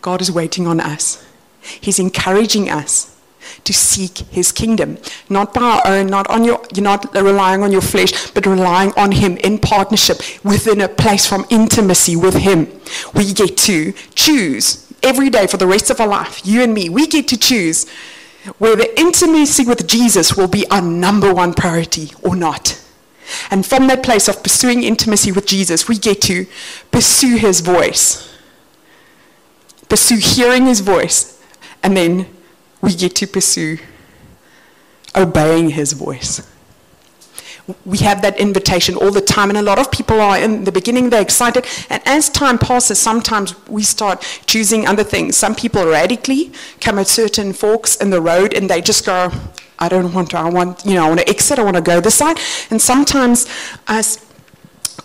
God 0.00 0.20
is 0.20 0.30
waiting 0.30 0.66
on 0.66 0.80
us. 0.80 1.24
He's 1.60 1.98
encouraging 1.98 2.68
us 2.68 3.16
to 3.64 3.72
seek 3.72 4.18
his 4.18 4.52
kingdom. 4.52 4.98
Not 5.28 5.52
by 5.52 5.62
our 5.62 5.86
own, 5.86 6.06
not 6.06 6.28
on 6.28 6.44
your, 6.44 6.64
you're 6.74 6.84
not 6.84 7.14
relying 7.14 7.62
on 7.62 7.72
your 7.72 7.80
flesh, 7.80 8.30
but 8.30 8.46
relying 8.46 8.92
on 8.96 9.12
him 9.12 9.36
in 9.38 9.58
partnership 9.58 10.18
within 10.44 10.80
a 10.80 10.88
place 10.88 11.26
from 11.26 11.46
intimacy 11.50 12.16
with 12.16 12.34
him. 12.34 12.68
We 13.14 13.32
get 13.32 13.56
to 13.58 13.92
choose 14.14 14.92
every 15.02 15.30
day 15.30 15.46
for 15.46 15.56
the 15.56 15.66
rest 15.66 15.90
of 15.90 16.00
our 16.00 16.06
life, 16.06 16.46
you 16.46 16.62
and 16.62 16.72
me, 16.72 16.88
we 16.88 17.06
get 17.06 17.28
to 17.28 17.36
choose 17.36 17.88
whether 18.58 18.84
intimacy 18.96 19.64
with 19.64 19.86
Jesus 19.86 20.36
will 20.36 20.48
be 20.48 20.66
our 20.70 20.82
number 20.82 21.32
one 21.32 21.54
priority 21.54 22.12
or 22.22 22.34
not. 22.34 22.81
And 23.50 23.64
from 23.64 23.86
that 23.88 24.02
place 24.02 24.28
of 24.28 24.42
pursuing 24.42 24.82
intimacy 24.82 25.32
with 25.32 25.46
Jesus, 25.46 25.88
we 25.88 25.98
get 25.98 26.20
to 26.22 26.46
pursue 26.90 27.36
his 27.36 27.60
voice, 27.60 28.32
pursue 29.88 30.16
hearing 30.16 30.66
his 30.66 30.80
voice, 30.80 31.40
and 31.82 31.96
then 31.96 32.26
we 32.80 32.94
get 32.94 33.14
to 33.16 33.26
pursue 33.26 33.78
obeying 35.14 35.70
his 35.70 35.92
voice. 35.92 36.48
We 37.84 37.98
have 37.98 38.22
that 38.22 38.40
invitation 38.40 38.96
all 38.96 39.12
the 39.12 39.20
time, 39.20 39.48
and 39.48 39.56
a 39.56 39.62
lot 39.62 39.78
of 39.78 39.92
people 39.92 40.20
are 40.20 40.36
in 40.36 40.64
the 40.64 40.72
beginning, 40.72 41.10
they're 41.10 41.22
excited, 41.22 41.64
and 41.88 42.02
as 42.04 42.28
time 42.28 42.58
passes, 42.58 42.98
sometimes 42.98 43.54
we 43.68 43.84
start 43.84 44.20
choosing 44.46 44.86
other 44.86 45.04
things. 45.04 45.36
Some 45.36 45.54
people 45.54 45.86
radically 45.86 46.50
come 46.80 46.98
at 46.98 47.06
certain 47.06 47.52
forks 47.52 47.94
in 47.96 48.10
the 48.10 48.20
road 48.20 48.52
and 48.52 48.68
they 48.68 48.80
just 48.80 49.06
go, 49.06 49.30
I 49.82 49.88
don't 49.88 50.12
want 50.14 50.30
to, 50.30 50.38
I 50.38 50.48
want, 50.48 50.84
you 50.84 50.94
know, 50.94 51.04
I 51.04 51.08
want 51.08 51.20
to 51.20 51.28
exit, 51.28 51.58
I 51.58 51.64
want 51.64 51.76
to 51.76 51.82
go 51.82 52.00
this 52.00 52.14
side. 52.14 52.38
And 52.70 52.80
sometimes, 52.80 53.48
as 53.88 54.24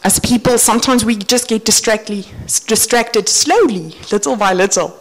as 0.03 0.19
people, 0.19 0.57
sometimes 0.57 1.03
we 1.03 1.15
just 1.15 1.47
get 1.47 1.65
distracted, 1.65 2.25
distracted 2.67 3.27
slowly, 3.27 3.95
little 4.11 4.35
by 4.35 4.53
little. 4.53 4.97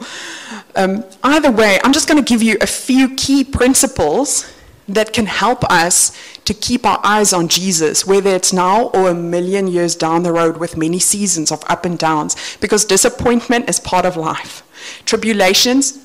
Um, 0.75 1.05
either 1.23 1.51
way, 1.51 1.79
I'm 1.85 1.93
just 1.93 2.09
going 2.09 2.23
to 2.23 2.29
give 2.29 2.43
you 2.43 2.57
a 2.61 2.67
few 2.67 3.15
key 3.15 3.45
principles 3.45 4.51
that 4.89 5.13
can 5.13 5.27
help 5.27 5.65
us 5.65 6.17
to 6.45 6.55
keep 6.55 6.87
our 6.87 7.01
eyes 7.05 7.33
on 7.33 7.49
Jesus, 7.49 8.07
whether 8.07 8.31
it's 8.35 8.53
now 8.53 8.87
or 8.91 9.11
a 9.11 9.15
million 9.15 9.67
years 9.67 9.95
down 9.95 10.23
the 10.23 10.33
road 10.33 10.57
with 10.57 10.77
many 10.77 10.99
seasons 10.99 11.53
of 11.53 11.63
up 11.69 11.85
and 11.85 11.99
downs, 11.99 12.35
because 12.61 12.85
disappointment 12.85 13.69
is 13.69 13.79
part 13.81 14.07
of 14.07 14.17
life. 14.17 14.63
Tribulations, 15.05 15.99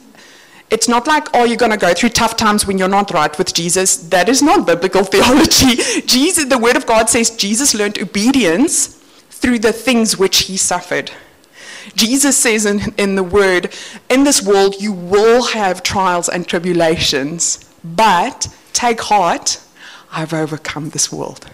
it's 0.71 0.87
not 0.87 1.05
like, 1.05 1.27
oh, 1.33 1.43
you're 1.43 1.57
going 1.57 1.71
to 1.71 1.77
go 1.77 1.93
through 1.93 2.09
tough 2.09 2.37
times 2.37 2.65
when 2.65 2.77
you're 2.77 2.87
not 2.87 3.11
right 3.11 3.37
with 3.37 3.53
Jesus. 3.53 3.97
That 3.97 4.29
is 4.29 4.41
not 4.41 4.65
biblical 4.65 5.03
theology. 5.13 5.75
Jesus, 6.03 6.45
the 6.45 6.57
Word 6.57 6.77
of 6.77 6.85
God 6.85 7.09
says 7.09 7.29
Jesus 7.29 7.75
learned 7.75 7.99
obedience 7.99 8.87
through 9.29 9.59
the 9.59 9.73
things 9.73 10.17
which 10.17 10.43
he 10.43 10.55
suffered. 10.55 11.11
Jesus 11.95 12.37
says 12.37 12.65
in, 12.65 12.93
in 12.97 13.15
the 13.15 13.23
Word, 13.23 13.75
in 14.09 14.23
this 14.23 14.41
world 14.41 14.75
you 14.79 14.93
will 14.93 15.43
have 15.47 15.83
trials 15.83 16.29
and 16.29 16.47
tribulations, 16.47 17.69
but 17.83 18.47
take 18.71 19.01
heart, 19.01 19.59
I've 20.11 20.33
overcome 20.33 20.89
this 20.89 21.11
world. 21.11 21.45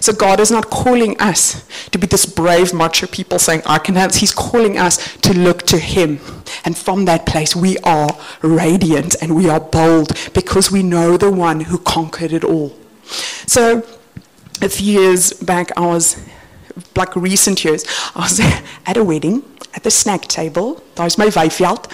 So 0.00 0.12
God 0.12 0.40
is 0.40 0.50
not 0.50 0.70
calling 0.70 1.20
us 1.20 1.64
to 1.90 1.98
be 1.98 2.06
this 2.06 2.26
brave 2.26 2.72
macho 2.72 3.06
people 3.06 3.38
saying, 3.38 3.62
I 3.66 3.78
can 3.78 3.96
have, 3.96 4.14
He's 4.14 4.32
calling 4.32 4.78
us 4.78 5.16
to 5.18 5.32
look 5.36 5.62
to 5.64 5.78
Him. 5.78 6.20
And 6.64 6.76
from 6.76 7.04
that 7.06 7.26
place, 7.26 7.56
we 7.56 7.78
are 7.78 8.08
radiant 8.42 9.16
and 9.20 9.34
we 9.34 9.48
are 9.48 9.60
bold 9.60 10.12
because 10.32 10.70
we 10.70 10.82
know 10.82 11.16
the 11.16 11.30
one 11.30 11.60
who 11.60 11.78
conquered 11.78 12.32
it 12.32 12.44
all. 12.44 12.76
So 13.46 13.86
a 14.62 14.68
few 14.68 15.00
years 15.00 15.32
back, 15.32 15.70
I 15.76 15.86
was, 15.86 16.16
like 16.96 17.14
recent 17.16 17.64
years, 17.64 17.84
I 18.14 18.20
was 18.20 18.40
at 18.86 18.96
a 18.96 19.04
wedding 19.04 19.44
at 19.74 19.82
the 19.82 19.90
snack 19.90 20.22
table. 20.22 20.82
There's 20.94 21.18
my 21.18 21.26
veiveld. 21.26 21.90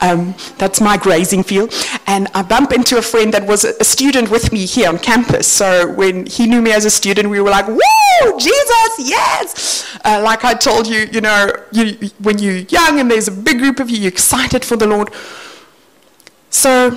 Um, 0.00 0.34
that's 0.56 0.80
my 0.80 0.96
grazing 0.96 1.42
field. 1.42 1.74
And 2.06 2.28
I 2.34 2.42
bump 2.42 2.72
into 2.72 2.96
a 2.96 3.02
friend 3.02 3.34
that 3.34 3.46
was 3.46 3.64
a 3.64 3.84
student 3.84 4.30
with 4.30 4.52
me 4.52 4.66
here 4.66 4.88
on 4.88 4.98
campus. 4.98 5.46
So 5.46 5.92
when 5.92 6.26
he 6.26 6.46
knew 6.46 6.62
me 6.62 6.72
as 6.72 6.84
a 6.84 6.90
student, 6.90 7.28
we 7.28 7.40
were 7.40 7.50
like, 7.50 7.66
woo, 7.66 8.38
Jesus, 8.38 8.98
yes! 8.98 9.98
Uh, 10.04 10.20
like 10.22 10.44
I 10.44 10.54
told 10.54 10.86
you, 10.86 11.08
you 11.12 11.20
know, 11.20 11.50
you, 11.72 12.10
when 12.20 12.38
you're 12.38 12.58
young 12.58 13.00
and 13.00 13.10
there's 13.10 13.28
a 13.28 13.32
big 13.32 13.58
group 13.58 13.80
of 13.80 13.90
you, 13.90 13.98
you're 13.98 14.12
excited 14.12 14.64
for 14.64 14.76
the 14.76 14.86
Lord. 14.86 15.10
So 16.50 16.96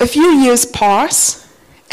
a 0.00 0.06
few 0.06 0.30
years 0.30 0.64
pass 0.64 1.43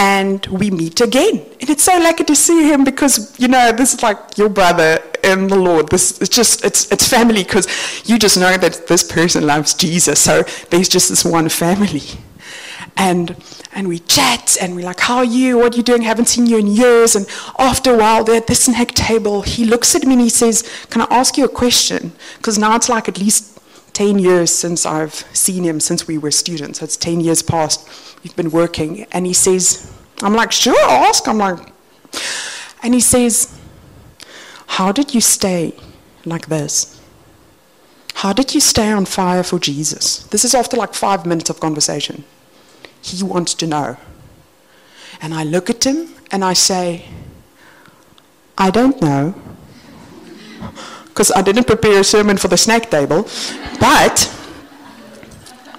and 0.01 0.48
we 0.48 0.72
meet 0.72 1.00
again. 1.00 1.46
And 1.60 1.70
it's 1.70 1.84
so 1.84 1.96
lucky 2.00 2.24
to 2.24 2.36
see 2.36 2.67
him 2.67 2.84
because, 2.84 3.39
you 3.39 3.48
know, 3.48 3.72
this 3.72 3.93
is 3.93 4.01
like 4.01 4.36
your 4.36 4.50
brother 4.50 5.00
in 5.24 5.48
the 5.48 5.55
Lord. 5.55 5.89
This 5.89 6.20
it's 6.20 6.36
just 6.36 6.65
it's 6.65 6.91
it's 6.91 7.08
family 7.08 7.43
because 7.43 7.67
you 8.10 8.17
just 8.17 8.36
know 8.36 8.58
that 8.58 8.88
this 8.88 9.03
person 9.03 9.46
loves 9.46 9.75
Jesus. 9.75 10.20
So 10.20 10.41
there's 10.72 10.89
just 10.89 11.10
this 11.10 11.24
one 11.24 11.50
family. 11.50 12.01
And 12.98 13.36
and 13.74 13.88
we 13.88 14.00
chat 14.00 14.58
and 14.60 14.75
we're 14.75 14.86
like, 14.86 15.01
How 15.01 15.17
are 15.17 15.31
you? 15.39 15.60
What 15.60 15.75
are 15.75 15.77
you 15.77 15.84
doing? 15.84 16.01
Haven't 16.01 16.29
seen 16.29 16.48
you 16.48 16.58
in 16.58 16.65
years. 16.65 17.15
And 17.15 17.27
after 17.60 17.93
a 17.93 17.98
while, 17.98 18.24
they're 18.24 18.38
at 18.38 18.48
this 18.48 18.65
snack 18.65 18.96
table. 18.96 19.43
He 19.43 19.65
looks 19.65 19.93
at 19.96 20.03
me 20.03 20.13
and 20.13 20.22
he 20.22 20.29
says, 20.29 20.63
Can 20.89 21.03
I 21.03 21.08
ask 21.12 21.38
you 21.38 21.46
a 21.46 21.50
question? 21.63 22.12
Because 22.38 22.58
now 22.58 22.75
it's 22.75 22.89
like 22.89 23.08
at 23.08 23.20
least 23.20 23.61
10 23.93 24.19
years 24.19 24.53
since 24.53 24.86
I've 24.86 25.13
seen 25.13 25.63
him 25.63 25.79
since 25.79 26.07
we 26.07 26.17
were 26.17 26.31
students. 26.31 26.81
It's 26.81 26.98
10 26.98 27.21
years 27.21 27.41
past. 27.41 27.88
We've 28.24 28.36
been 28.36 28.51
working. 28.51 29.05
And 29.12 29.25
he 29.25 29.33
says, 29.33 29.91
I'm 30.21 30.33
like, 30.33 30.51
Sure, 30.51 30.77
ask. 30.89 31.27
I'm 31.27 31.38
like, 31.38 31.71
and 32.83 32.93
he 32.93 33.00
says, 33.00 33.57
how 34.67 34.91
did 34.91 35.13
you 35.13 35.21
stay 35.21 35.74
like 36.25 36.48
this? 36.48 37.00
How 38.15 38.33
did 38.33 38.53
you 38.53 38.62
stay 38.62 38.91
on 38.91 39.05
fire 39.05 39.43
for 39.43 39.60
Jesus? 39.60 40.24
This 40.27 40.45
is 40.45 40.53
after 40.53 40.77
like 40.77 40.93
five 40.93 41.25
minutes 41.25 41.50
of 41.50 41.60
conversation. 41.60 42.24
He 43.01 43.21
wants 43.24 43.53
to 43.55 43.67
know. 43.67 43.98
And 45.21 45.33
I 45.33 45.43
look 45.43 45.69
at 45.69 45.83
him 45.86 46.13
and 46.31 46.43
I 46.43 46.53
say, 46.53 47.05
I 48.57 48.71
don't 48.71 49.01
know. 49.01 49.33
Because 51.12 51.32
I 51.32 51.41
didn't 51.41 51.68
prepare 51.68 52.00
a 52.00 52.03
sermon 52.03 52.38
for 52.38 52.48
the 52.48 52.58
snack 52.58 52.89
table. 52.89 53.27
But 53.80 54.34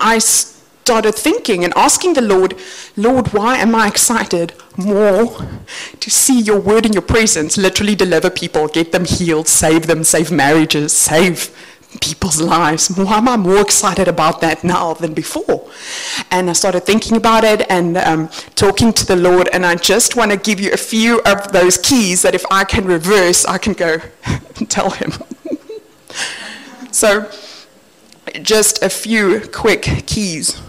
I 0.01 0.19
started 0.19 1.15
thinking 1.15 1.65
and 1.65 1.73
asking 1.77 2.15
the 2.15 2.21
Lord, 2.21 2.55
Lord, 2.97 3.33
why 3.33 3.57
am 3.59 3.75
I 3.75 3.89
excited 3.89 4.53
more 4.77 5.37
to 6.01 6.11
see 6.11 6.41
your 6.41 6.61
word 6.61 6.87
in 6.87 6.93
your 6.93 7.03
presence 7.03 7.57
literally 7.57 7.95
deliver 7.95 8.31
people, 8.31 8.69
get 8.69 8.93
them 8.93 9.05
healed, 9.05 9.49
save 9.49 9.87
them, 9.87 10.03
save 10.05 10.31
marriages, 10.31 10.93
save 10.93 11.55
people's 12.01 12.41
lives. 12.41 12.89
Why 12.89 13.19
am 13.19 13.29
I 13.29 13.37
more 13.37 13.61
excited 13.61 14.09
about 14.09 14.41
that 14.41 14.65
now 14.65 14.95
than 14.95 15.15
before? 15.15 15.71
And 16.31 16.49
I 16.49 16.53
started 16.53 16.85
thinking 16.85 17.17
about 17.17 17.45
it 17.45 17.69
and 17.71 17.97
um, 17.99 18.29
talking 18.55 18.93
to 18.95 19.07
the 19.07 19.17
Lord, 19.17 19.49
and 19.53 19.65
I 19.67 19.75
just 19.77 20.17
want 20.17 20.31
to 20.31 20.37
give 20.37 20.61
you 20.61 20.73
a 20.73 20.77
few 20.77 21.21
of 21.23 21.53
those 21.53 21.79
keys 21.79 22.23
that 22.23 22.35
if 22.35 22.45
I 22.51 22.65
can 22.65 22.85
reverse, 22.85 23.45
I 23.45 23.59
can 23.59 23.73
go 23.73 23.99
and 24.57 24.71
tell 24.71 24.91
him. 24.91 25.13
so, 26.91 27.31
just 28.43 28.83
a 28.83 28.89
few 28.89 29.41
quick 29.53 29.83
keys. 30.07 30.61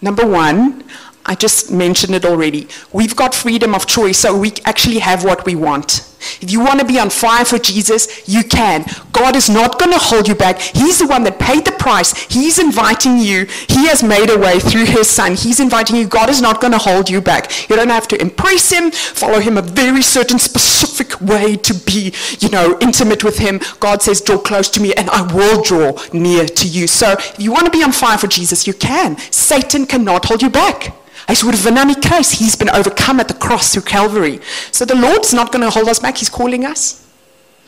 Number 0.00 0.26
one, 0.26 0.84
I 1.24 1.36
just 1.36 1.70
mentioned 1.70 2.14
it 2.14 2.24
already. 2.24 2.66
We've 2.92 3.14
got 3.14 3.34
freedom 3.34 3.74
of 3.74 3.86
choice, 3.86 4.18
so 4.18 4.36
we 4.36 4.52
actually 4.64 4.98
have 4.98 5.24
what 5.24 5.46
we 5.46 5.54
want. 5.54 6.11
If 6.40 6.50
you 6.50 6.60
want 6.60 6.80
to 6.80 6.86
be 6.86 6.98
on 6.98 7.10
fire 7.10 7.44
for 7.44 7.58
Jesus, 7.58 8.28
you 8.28 8.44
can. 8.44 8.84
God 9.12 9.36
is 9.36 9.48
not 9.48 9.78
going 9.78 9.92
to 9.92 9.98
hold 9.98 10.28
you 10.28 10.34
back. 10.34 10.60
He's 10.60 10.98
the 10.98 11.06
one 11.06 11.24
that 11.24 11.38
paid 11.38 11.64
the 11.64 11.72
price. 11.72 12.12
He's 12.24 12.58
inviting 12.58 13.18
you. 13.18 13.46
He 13.68 13.86
has 13.88 14.02
made 14.02 14.30
a 14.30 14.38
way 14.38 14.58
through 14.58 14.86
his 14.86 15.08
son. 15.08 15.34
He's 15.34 15.60
inviting 15.60 15.96
you. 15.96 16.06
God 16.06 16.30
is 16.30 16.40
not 16.40 16.60
going 16.60 16.72
to 16.72 16.78
hold 16.78 17.10
you 17.10 17.20
back. 17.20 17.68
You 17.68 17.76
don't 17.76 17.88
have 17.88 18.08
to 18.08 18.20
impress 18.20 18.70
him, 18.70 18.90
follow 18.90 19.40
him 19.40 19.56
a 19.58 19.62
very 19.62 20.02
certain 20.02 20.38
specific 20.38 21.20
way 21.20 21.56
to 21.56 21.74
be, 21.74 22.14
you 22.40 22.48
know, 22.50 22.78
intimate 22.80 23.24
with 23.24 23.38
him. 23.38 23.60
God 23.80 24.02
says, 24.02 24.20
draw 24.20 24.38
close 24.38 24.68
to 24.70 24.80
me 24.80 24.92
and 24.94 25.10
I 25.10 25.22
will 25.34 25.62
draw 25.62 25.98
near 26.12 26.46
to 26.46 26.68
you. 26.68 26.86
So 26.86 27.12
if 27.12 27.38
you 27.38 27.52
want 27.52 27.66
to 27.66 27.70
be 27.70 27.82
on 27.82 27.92
fire 27.92 28.18
for 28.18 28.26
Jesus, 28.26 28.66
you 28.66 28.74
can. 28.74 29.18
Satan 29.30 29.86
cannot 29.86 30.24
hold 30.26 30.42
you 30.42 30.50
back. 30.50 30.94
Hy's 31.28 31.42
oorwinnaar 31.44 31.86
die 31.86 32.00
kruis. 32.00 32.32
He's 32.32 32.56
been 32.56 32.70
overcome 32.70 33.20
at 33.20 33.28
the 33.28 33.34
cross 33.34 33.72
through 33.72 33.82
Calvary. 33.82 34.40
So 34.72 34.84
the 34.84 34.96
Lord's 34.96 35.32
not 35.32 35.52
going 35.52 35.62
to 35.62 35.70
hold 35.70 35.88
us 35.88 36.00
back. 36.00 36.11
He's 36.16 36.30
calling 36.30 36.64
us. 36.64 37.02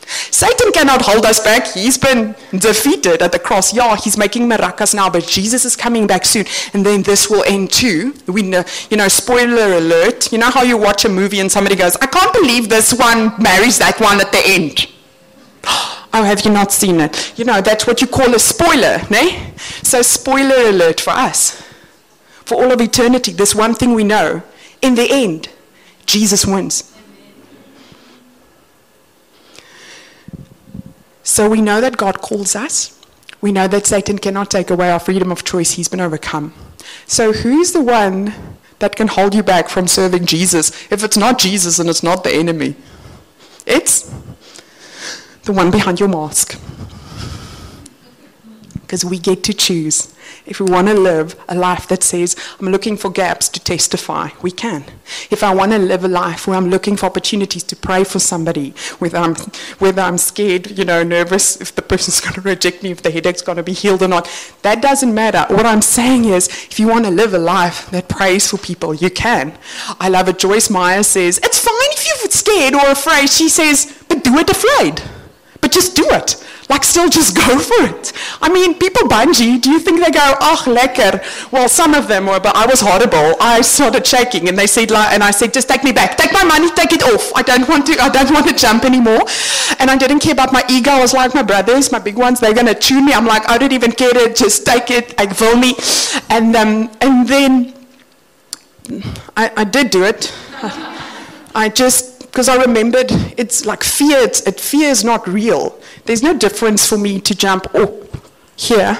Satan 0.07 0.71
cannot 0.71 1.01
hold 1.01 1.25
us 1.25 1.39
back. 1.39 1.67
He's 1.67 1.97
been 1.97 2.35
defeated 2.51 3.21
at 3.21 3.31
the 3.31 3.39
cross. 3.39 3.73
Yeah, 3.73 3.95
he's 3.95 4.17
making 4.17 4.47
miracles 4.47 4.93
now, 4.93 5.09
but 5.09 5.25
Jesus 5.25 5.65
is 5.65 5.75
coming 5.75 6.05
back 6.05 6.25
soon. 6.25 6.45
And 6.73 6.85
then 6.85 7.01
this 7.01 7.29
will 7.29 7.43
end 7.43 7.71
too. 7.71 8.13
We 8.27 8.43
know, 8.43 8.63
you 8.89 8.97
know, 8.97 9.07
spoiler 9.07 9.77
alert. 9.77 10.31
You 10.31 10.37
know 10.37 10.51
how 10.51 10.63
you 10.63 10.77
watch 10.77 11.05
a 11.05 11.09
movie 11.09 11.39
and 11.39 11.51
somebody 11.51 11.75
goes, 11.75 11.95
I 11.97 12.05
can't 12.05 12.33
believe 12.33 12.69
this 12.69 12.93
one 12.93 13.33
marries 13.41 13.79
that 13.79 13.99
one 13.99 14.21
at 14.21 14.31
the 14.31 14.41
end. 14.45 14.87
Oh, 16.17 16.23
have 16.23 16.45
you 16.45 16.51
not 16.51 16.71
seen 16.71 17.01
it? 17.01 17.37
You 17.37 17.43
know, 17.43 17.59
that's 17.59 17.85
what 17.85 17.99
you 17.99 18.07
call 18.07 18.33
a 18.33 18.39
spoiler, 18.39 19.01
ne? 19.09 19.51
So 19.83 20.01
spoiler 20.01 20.69
alert 20.69 21.01
for 21.01 21.09
us. 21.09 21.61
For 22.45 22.55
all 22.55 22.71
of 22.71 22.79
eternity, 22.79 23.33
this 23.33 23.53
one 23.53 23.73
thing 23.73 23.93
we 23.93 24.05
know. 24.05 24.41
In 24.81 24.95
the 24.95 25.11
end, 25.11 25.49
Jesus 26.05 26.45
wins. 26.45 26.94
So 31.25 31.49
we 31.49 31.59
know 31.59 31.81
that 31.81 31.97
God 31.97 32.21
calls 32.21 32.55
us. 32.55 32.97
We 33.41 33.51
know 33.51 33.67
that 33.67 33.87
Satan 33.87 34.19
cannot 34.19 34.51
take 34.51 34.69
away 34.69 34.91
our 34.91 34.99
freedom 34.99 35.31
of 35.31 35.43
choice. 35.43 35.71
He's 35.71 35.87
been 35.87 35.99
overcome. 35.99 36.53
So 37.07 37.33
who's 37.33 37.71
the 37.71 37.81
one 37.81 38.33
that 38.77 38.95
can 38.95 39.07
hold 39.07 39.33
you 39.33 39.41
back 39.41 39.67
from 39.67 39.87
serving 39.87 40.27
Jesus? 40.27 40.69
If 40.91 41.03
it's 41.03 41.17
not 41.17 41.39
Jesus 41.39 41.79
and 41.79 41.89
it's 41.89 42.03
not 42.03 42.23
the 42.23 42.31
enemy, 42.31 42.75
it's 43.65 44.13
the 45.43 45.51
one 45.51 45.71
behind 45.71 45.99
your 45.99 46.09
mask. 46.09 46.59
Because 48.81 49.03
we 49.03 49.17
get 49.17 49.43
to 49.45 49.53
choose 49.53 50.14
if 50.45 50.59
we 50.59 50.71
want 50.71 50.87
to 50.87 50.93
live 50.93 51.35
a 51.49 51.55
life 51.55 51.87
that 51.87 52.03
says, 52.03 52.35
I'm 52.59 52.69
looking 52.69 52.97
for 52.97 53.09
gaps 53.09 53.49
to 53.49 53.59
testify, 53.59 54.29
we 54.41 54.51
can. 54.51 54.85
If 55.31 55.43
I 55.43 55.53
want 55.53 55.71
to 55.71 55.79
live 55.79 56.03
a 56.03 56.07
life 56.07 56.47
where 56.47 56.55
I'm 56.55 56.69
looking 56.69 56.97
for 56.97 57.07
opportunities 57.07 57.63
to 57.63 57.75
pray 57.75 58.03
for 58.03 58.19
somebody, 58.19 58.71
whether 58.99 59.17
I'm, 59.17 59.35
whether 59.79 60.01
I'm 60.01 60.17
scared, 60.17 60.77
you 60.77 60.85
know, 60.85 61.03
nervous 61.03 61.59
if 61.59 61.73
the 61.73 61.81
person's 61.81 62.21
going 62.21 62.35
to 62.35 62.41
reject 62.41 62.83
me, 62.83 62.91
if 62.91 63.01
the 63.01 63.11
headache's 63.11 63.41
going 63.41 63.57
to 63.57 63.63
be 63.63 63.73
healed 63.73 64.03
or 64.03 64.07
not, 64.07 64.29
that 64.61 64.81
doesn't 64.81 65.13
matter. 65.13 65.45
What 65.53 65.65
I'm 65.65 65.81
saying 65.81 66.25
is, 66.25 66.47
if 66.47 66.79
you 66.79 66.87
want 66.87 67.05
to 67.05 67.11
live 67.11 67.33
a 67.33 67.39
life 67.39 67.89
that 67.91 68.07
prays 68.07 68.49
for 68.49 68.57
people, 68.57 68.93
you 68.93 69.09
can. 69.09 69.57
I 69.99 70.09
love 70.09 70.29
it. 70.29 70.39
Joyce 70.39 70.69
Meyer 70.69 71.03
says, 71.03 71.39
it's 71.39 71.59
fine 71.59 71.91
if 71.91 72.05
you're 72.07 72.29
scared 72.29 72.75
or 72.75 72.91
afraid. 72.91 73.29
She 73.29 73.49
says, 73.49 74.03
but 74.07 74.23
do 74.23 74.37
it 74.37 74.49
afraid. 74.49 75.01
But 75.65 75.71
just 75.71 75.95
do 75.95 76.05
it. 76.11 76.35
Like, 76.69 76.83
still 76.83 77.09
just 77.09 77.35
go 77.35 77.57
for 77.57 77.85
it. 77.85 78.13
I 78.39 78.49
mean, 78.53 78.75
people 78.75 79.09
bungee. 79.09 79.59
Do 79.59 79.71
you 79.71 79.79
think 79.79 79.99
they 79.99 80.11
go, 80.11 80.35
oh, 80.39 80.61
lekker? 80.67 81.51
Well, 81.51 81.67
some 81.67 81.95
of 81.95 82.07
them 82.07 82.27
were, 82.27 82.39
but 82.39 82.55
I 82.55 82.67
was 82.67 82.81
horrible. 82.81 83.35
I 83.41 83.61
started 83.61 84.05
shaking, 84.05 84.47
and 84.47 84.59
they 84.59 84.67
said, 84.67 84.91
like, 84.91 85.11
and 85.11 85.23
I 85.23 85.31
said, 85.31 85.55
just 85.55 85.67
take 85.67 85.83
me 85.83 85.91
back. 85.91 86.17
Take 86.17 86.31
my 86.31 86.43
money, 86.43 86.69
take 86.75 86.93
it 86.93 87.01
off. 87.01 87.31
I 87.35 87.41
don't 87.41 87.67
want 87.67 87.87
to, 87.87 87.99
I 87.99 88.09
don't 88.09 88.31
want 88.31 88.47
to 88.47 88.53
jump 88.53 88.85
anymore. 88.85 89.21
And 89.79 89.89
I 89.89 89.97
didn't 89.97 90.19
care 90.19 90.33
about 90.33 90.53
my 90.53 90.63
ego. 90.69 90.91
I 90.91 91.01
was 91.01 91.15
like, 91.15 91.33
my 91.33 91.41
brothers, 91.41 91.91
my 91.91 91.97
big 91.97 92.15
ones, 92.15 92.39
they're 92.39 92.53
going 92.53 92.67
to 92.67 92.75
tune 92.75 93.05
me. 93.07 93.13
I'm 93.13 93.25
like, 93.25 93.49
I 93.49 93.57
don't 93.57 93.73
even 93.73 93.91
care 93.91 94.11
to 94.11 94.31
just 94.35 94.67
take 94.67 94.91
it. 94.91 95.19
I 95.19 95.25
will 95.25 95.57
me. 95.57 95.73
And, 96.29 96.55
um, 96.55 96.91
and 97.01 97.27
then 97.27 97.73
I, 99.35 99.51
I 99.57 99.63
did 99.63 99.89
do 99.89 100.03
it. 100.03 100.31
I 101.55 101.69
just 101.73 102.14
because 102.35 102.49
I 102.49 102.57
remembered 102.57 103.07
it's 103.37 103.65
like 103.65 103.81
fear, 103.81 104.17
it's, 104.17 104.41
it, 104.41 104.59
fear 104.59 104.89
is 104.89 105.05
not 105.05 105.25
real. 105.25 105.79
There's 106.03 106.21
no 106.21 106.37
difference 106.37 106.85
for 106.85 106.97
me 106.97 107.21
to 107.21 107.33
jump 107.33 107.73
off 107.73 107.93
here 108.57 108.97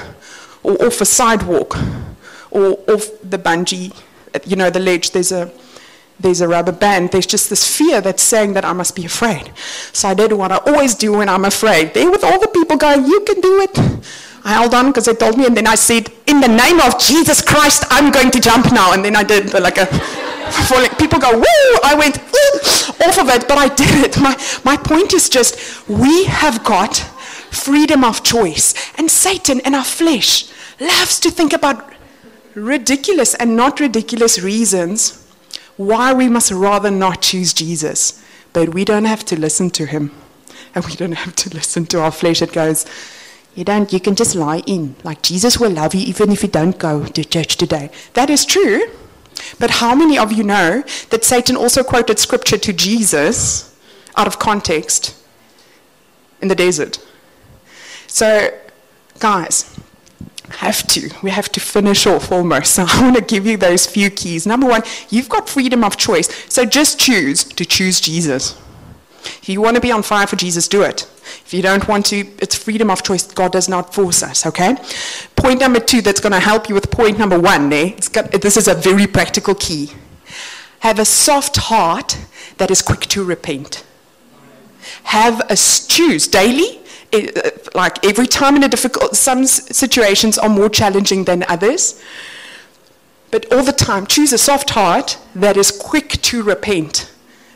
or 0.64 0.82
off 0.82 1.02
a 1.02 1.06
sidewalk 1.06 1.76
or 2.50 2.80
off 2.88 3.10
the 3.22 3.38
bungee, 3.38 3.94
you 4.46 4.56
know, 4.56 4.70
the 4.70 4.80
ledge. 4.80 5.12
There's 5.12 5.34
a, 5.34 5.52
there's 6.18 6.40
a 6.40 6.48
rubber 6.48 6.72
band. 6.72 7.12
There's 7.12 7.26
just 7.26 7.50
this 7.50 7.78
fear 7.78 8.00
that's 8.00 8.24
saying 8.24 8.54
that 8.54 8.64
I 8.64 8.72
must 8.72 8.96
be 8.96 9.04
afraid. 9.04 9.52
So 9.92 10.08
I 10.08 10.14
did 10.14 10.32
what 10.32 10.54
I 10.54 10.60
always 10.60 10.96
do 10.96 11.18
when 11.18 11.28
I'm 11.28 11.44
afraid. 11.44 11.94
There 11.94 12.10
with 12.10 12.24
all 12.24 12.40
the 12.40 12.48
people 12.48 12.78
going, 12.78 13.04
you 13.04 13.20
can 13.28 13.42
do 13.42 13.60
it. 13.60 13.78
I 14.46 14.54
held 14.54 14.74
on 14.74 14.92
because 14.92 15.08
they 15.08 15.14
told 15.14 15.38
me, 15.38 15.46
and 15.46 15.58
then 15.58 15.68
I 15.68 15.76
said, 15.76 16.10
in 16.28 16.40
the 16.40 16.48
name 16.48 16.80
of 16.80 16.98
Jesus 17.00 17.42
Christ, 17.42 17.84
I'm 17.90 18.14
going 18.14 18.32
to 18.32 18.40
jump 18.40 18.72
now. 18.72 18.94
And 18.94 19.04
then 19.04 19.18
I 19.18 19.24
did 19.24 19.52
like 19.54 19.78
a 19.78 19.88
falling. 20.52 20.90
People 20.92 21.20
go, 21.20 21.38
woo! 21.38 21.80
I 21.84 21.96
went 21.98 22.18
off 22.18 23.20
of 23.20 23.30
it, 23.30 23.48
but 23.48 23.58
I 23.58 23.68
did 23.74 24.06
it. 24.06 24.20
My, 24.20 24.36
my 24.64 24.78
point 24.78 25.14
is 25.14 25.30
just, 25.30 25.88
we 25.88 26.26
have 26.26 26.64
got 26.64 26.98
freedom 26.98 28.04
of 28.04 28.24
choice. 28.24 28.74
And 28.98 29.10
Satan 29.10 29.62
and 29.62 29.76
our 29.76 29.84
flesh 29.84 30.50
loves 30.80 31.20
to 31.22 31.32
think 31.32 31.54
about 31.54 31.94
ridiculous 32.54 33.34
and 33.36 33.56
not 33.56 33.80
ridiculous 33.80 34.40
reasons 34.42 35.22
why 35.78 36.14
we 36.14 36.30
must 36.30 36.52
rather 36.52 36.92
not 36.92 37.22
choose 37.22 37.54
Jesus. 37.54 38.24
But 38.54 38.74
we 38.74 38.86
don't 38.86 39.06
have 39.06 39.26
to 39.26 39.40
listen 39.40 39.70
to 39.72 39.86
him. 39.86 40.12
And 40.74 40.86
we 40.86 40.96
don't 40.96 41.14
have 41.14 41.36
to 41.36 41.50
listen 41.50 41.86
to 41.88 42.02
our 42.02 42.12
flesh 42.12 42.40
that 42.40 42.54
goes, 42.54 42.86
you 43.56 43.64
don't, 43.64 43.92
you 43.94 44.00
can 44.02 44.16
just 44.16 44.36
lie 44.36 44.62
in. 44.68 44.96
Like 45.04 45.22
Jesus 45.22 45.58
will 45.58 45.72
love 45.72 45.96
you 45.96 46.02
even 46.02 46.32
if 46.32 46.44
you 46.44 46.50
don't 46.50 46.78
go 46.78 47.06
to 47.06 47.24
church 47.24 47.56
today. 47.56 47.90
That 48.14 48.30
is 48.30 48.46
true. 48.46 48.90
But 49.60 49.72
how 49.72 49.96
many 49.96 50.18
of 50.18 50.32
you 50.32 50.44
know 50.44 50.84
that 51.10 51.24
Satan 51.24 51.56
also 51.56 51.84
quoted 51.84 52.20
scripture 52.20 52.58
to 52.58 52.74
Jesus 52.74 53.76
out 54.16 54.28
of 54.28 54.40
context 54.40 55.16
in 56.42 56.48
the 56.48 56.56
desert? 56.56 57.00
So, 58.08 58.50
guys, 59.20 59.76
have 60.50 60.86
to. 60.88 61.10
We 61.22 61.32
have 61.32 61.52
to 61.52 61.60
finish 61.60 62.06
off 62.06 62.32
almost. 62.32 62.76
So 62.76 62.86
I 62.88 63.02
want 63.02 63.16
to 63.16 63.22
give 63.22 63.46
you 63.46 63.58
those 63.58 63.86
few 63.86 64.10
keys. 64.10 64.46
Number 64.46 64.68
one, 64.68 64.84
you've 65.10 65.30
got 65.30 65.48
freedom 65.50 65.84
of 65.84 65.98
choice. 65.98 66.30
So 66.50 66.66
just 66.66 67.00
choose 67.00 67.44
to 67.44 67.66
choose 67.66 68.02
Jesus. 68.02 68.60
If 69.26 69.50
you 69.50 69.62
want 69.62 69.76
to 69.76 69.82
be 69.82 69.92
on 69.92 70.04
fire 70.04 70.28
for 70.28 70.36
Jesus, 70.36 70.68
do 70.68 70.84
it. 70.84 71.08
If 71.46 71.54
you 71.54 71.62
don't 71.62 71.88
want 71.88 72.06
to, 72.08 72.18
it's 72.40 72.56
freedom 72.56 72.90
of 72.90 73.04
choice. 73.04 73.26
God 73.26 73.52
does 73.52 73.68
not 73.68 73.94
force 73.94 74.24
us, 74.24 74.46
okay? 74.46 74.76
Point 75.36 75.60
number 75.60 75.80
two 75.80 76.02
that's 76.02 76.20
going 76.20 76.34
to 76.34 76.40
help 76.40 76.70
you 76.70 76.76
with 76.76 76.92
point 76.92 77.18
number 77.18 77.40
one, 77.40 77.72
eh? 77.74 77.96
got, 78.12 78.32
this 78.32 78.58
is 78.58 78.68
a 78.68 78.76
very 78.76 79.08
practical 79.08 79.56
key. 79.56 79.92
Have 80.80 81.00
a 81.00 81.06
soft 81.06 81.58
heart 81.58 82.18
that 82.58 82.72
is 82.72 82.82
quick 82.82 83.02
to 83.02 83.24
repent. 83.24 83.84
Have 85.04 85.42
a 85.50 85.56
choose 85.56 86.28
daily, 86.28 86.80
eh, 87.12 87.32
eh, 87.36 87.52
like 87.74 88.06
every 88.06 88.28
time 88.28 88.56
in 88.56 88.64
a 88.64 88.68
difficult, 88.68 89.16
some 89.16 89.46
situations 89.46 90.38
are 90.38 90.50
more 90.50 90.70
challenging 90.70 91.24
than 91.26 91.44
others. 91.48 92.02
But 93.32 93.52
all 93.52 93.64
the 93.64 93.74
time, 93.74 94.08
choose 94.08 94.32
a 94.32 94.38
soft 94.38 94.72
heart 94.72 95.18
that 95.34 95.58
is 95.58 95.72
quick 95.72 96.22
to 96.22 96.44
repent. 96.44 97.12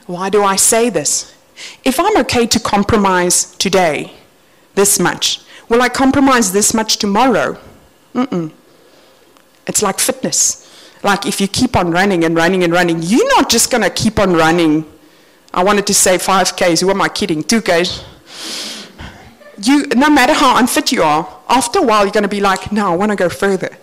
Why 0.08 0.30
do 0.30 0.44
I 0.44 0.56
say 0.56 0.90
this? 0.90 1.34
If 1.84 2.00
I'm 2.00 2.17
okay 2.17 2.45
to 2.48 2.60
compromise 2.60 3.56
today 3.56 4.13
this 4.76 5.00
much, 5.00 5.41
will 5.67 5.82
I 5.82 5.89
compromise 5.89 6.52
this 6.52 6.74
much 6.74 6.98
tomorrow? 6.98 7.58
Mm-mm. 8.13 8.52
It's 9.67 9.82
like 9.82 10.00
fitness. 10.00 10.65
Like 11.04 11.26
if 11.26 11.39
you 11.39 11.48
keep 11.48 11.76
on 11.76 11.91
running 11.91 12.24
and 12.24 12.36
running 12.36 12.63
and 12.63 12.74
running, 12.74 13.02
you're 13.02 13.28
not 13.38 13.50
just 13.50 13.72
going 13.72 13.84
to 13.84 13.89
keep 13.89 14.19
on 14.19 14.34
running. 14.34 14.86
I 15.54 15.63
wanted 15.63 15.88
to 15.88 15.93
say 15.93 16.17
5Ks. 16.17 16.82
Who 16.82 16.89
am 16.89 17.02
I 17.02 17.10
kidding? 17.10 17.43
2Ks 17.43 18.04
you, 19.62 19.86
no 19.95 20.10
matter 20.10 20.34
how 20.34 20.58
unfit 20.58 20.91
you 20.91 21.04
are, 21.04 21.28
after 21.48 21.80
a 21.80 21.82
while 21.82 22.04
you're 22.04 22.12
going 22.12 22.24
to 22.24 22.30
be 22.30 22.39
like, 22.39 22.72
no, 22.72 22.91
I 22.91 22.95
want 22.95 23.12
to 23.12 23.15
go 23.15 23.30
further. 23.30 23.76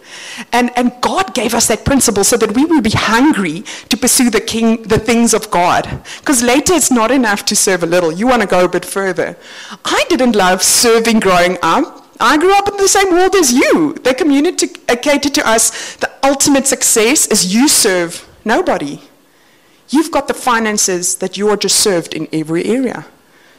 And, 0.52 0.70
and 0.76 0.92
God 1.00 1.34
gave 1.34 1.54
us 1.54 1.66
that 1.68 1.84
principle 1.84 2.24
so 2.24 2.36
that 2.36 2.54
we 2.54 2.64
would 2.64 2.84
be 2.84 2.90
hungry 2.90 3.64
to 3.88 3.96
pursue 3.96 4.30
the, 4.30 4.40
king, 4.40 4.82
the 4.82 4.98
things 4.98 5.34
of 5.34 5.50
God. 5.50 6.02
Because 6.18 6.42
later 6.42 6.74
it's 6.74 6.90
not 6.90 7.10
enough 7.10 7.44
to 7.46 7.56
serve 7.56 7.82
a 7.82 7.86
little. 7.86 8.12
You 8.12 8.26
want 8.26 8.42
to 8.42 8.48
go 8.48 8.64
a 8.64 8.68
bit 8.68 8.84
further. 8.84 9.36
I 9.84 10.04
didn't 10.08 10.36
love 10.36 10.62
serving 10.62 11.20
growing 11.20 11.58
up. 11.62 12.04
I 12.18 12.38
grew 12.38 12.56
up 12.56 12.68
in 12.68 12.76
the 12.76 12.88
same 12.88 13.10
world 13.12 13.34
as 13.34 13.52
you. 13.52 13.94
The 14.02 14.14
community 14.14 14.68
catered 14.68 15.34
to 15.34 15.46
us. 15.46 15.96
The 15.96 16.10
ultimate 16.22 16.66
success 16.66 17.26
is 17.26 17.54
you 17.54 17.68
serve 17.68 18.26
nobody. 18.44 19.00
You've 19.88 20.10
got 20.10 20.28
the 20.28 20.34
finances 20.34 21.16
that 21.16 21.36
you 21.36 21.48
are 21.48 21.56
just 21.56 21.78
served 21.80 22.14
in 22.14 22.28
every 22.32 22.64
area. 22.64 23.06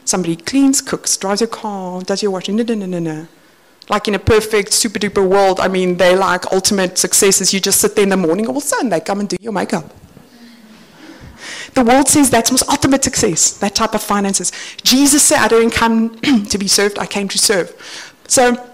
Somebody 0.08 0.36
cleans, 0.36 0.80
cooks, 0.80 1.18
drives 1.18 1.42
your 1.42 1.48
car, 1.48 2.00
does 2.00 2.22
your 2.22 2.30
washing. 2.30 2.56
No, 2.56 2.62
no, 2.62 2.74
no, 2.74 2.86
no, 2.86 2.98
no. 2.98 3.28
Like 3.90 4.08
in 4.08 4.14
a 4.14 4.18
perfect, 4.18 4.72
super 4.72 4.98
duper 4.98 5.28
world, 5.28 5.60
I 5.60 5.68
mean, 5.68 5.98
they 5.98 6.16
like 6.16 6.50
ultimate 6.50 6.96
successes. 6.96 7.52
You 7.52 7.60
just 7.60 7.78
sit 7.78 7.94
there 7.94 8.04
in 8.04 8.08
the 8.08 8.16
morning, 8.16 8.46
all 8.46 8.56
of 8.56 8.62
a 8.62 8.66
sudden 8.66 8.88
they 8.88 9.00
come 9.00 9.20
and 9.20 9.28
do 9.28 9.36
your 9.38 9.52
makeup. 9.52 9.84
The 11.74 11.84
world 11.84 12.08
says 12.08 12.30
that's 12.30 12.50
most 12.50 12.66
ultimate 12.70 13.04
success, 13.04 13.58
that 13.58 13.74
type 13.74 13.92
of 13.92 14.02
finances. 14.02 14.50
Jesus 14.82 15.22
said, 15.22 15.40
I 15.40 15.48
didn't 15.48 15.72
come 15.72 16.18
to 16.48 16.56
be 16.56 16.68
served, 16.68 16.98
I 16.98 17.04
came 17.04 17.28
to 17.28 17.38
serve. 17.38 17.68
So 18.28 18.67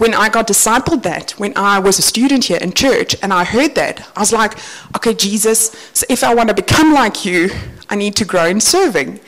when 0.00 0.14
I 0.14 0.30
got 0.30 0.46
discipled 0.48 1.02
that, 1.02 1.32
when 1.32 1.52
I 1.56 1.78
was 1.78 1.98
a 1.98 2.02
student 2.02 2.44
here 2.44 2.56
in 2.56 2.72
church 2.72 3.14
and 3.22 3.34
I 3.34 3.44
heard 3.44 3.74
that, 3.74 4.08
I 4.16 4.20
was 4.20 4.32
like, 4.32 4.56
okay, 4.96 5.12
Jesus, 5.12 5.72
so 5.92 6.06
if 6.08 6.24
I 6.24 6.34
want 6.34 6.48
to 6.48 6.54
become 6.54 6.94
like 6.94 7.26
you, 7.26 7.50
I 7.90 7.96
need 7.96 8.16
to 8.16 8.24
grow 8.24 8.46
in 8.46 8.62
serving. 8.62 9.20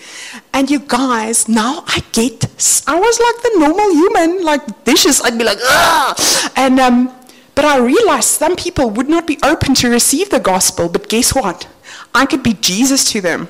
And 0.55 0.71
you 0.71 0.79
guys, 0.79 1.47
now 1.47 1.85
I 1.87 2.03
get, 2.13 2.47
I 2.87 2.99
was 2.99 3.21
like 3.21 3.43
the 3.43 3.59
normal 3.59 3.91
human, 3.91 4.45
like 4.47 4.85
dishes, 4.85 5.21
I'd 5.21 5.37
be 5.37 5.45
like, 5.45 5.59
ah! 5.61 6.53
And, 6.57 6.81
um, 6.81 7.13
but 7.55 7.67
I 7.67 7.77
realized 7.77 8.31
some 8.31 8.57
people 8.57 8.89
would 8.89 9.11
not 9.11 9.27
be 9.27 9.39
open 9.43 9.75
to 9.75 9.91
receive 9.91 10.31
the 10.31 10.41
gospel, 10.41 10.89
but 10.89 11.07
guess 11.11 11.35
what? 11.35 11.69
I 12.15 12.25
could 12.25 12.43
be 12.43 12.55
Jesus 12.55 13.05
to 13.13 13.21
them 13.21 13.49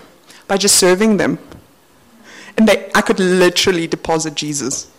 by 0.49 0.57
just 0.57 0.75
serving 0.75 1.19
them. 1.19 1.39
And 2.59 2.67
they, 2.67 2.91
I 2.97 3.01
could 3.01 3.21
literally 3.21 3.87
deposit 3.87 4.35
Jesus 4.35 4.91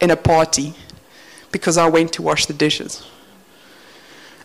in 0.00 0.10
a 0.10 0.16
party 0.16 0.74
because 1.54 1.78
I 1.78 1.88
went 1.88 2.12
to 2.14 2.22
wash 2.22 2.46
the 2.46 2.52
dishes. 2.52 3.06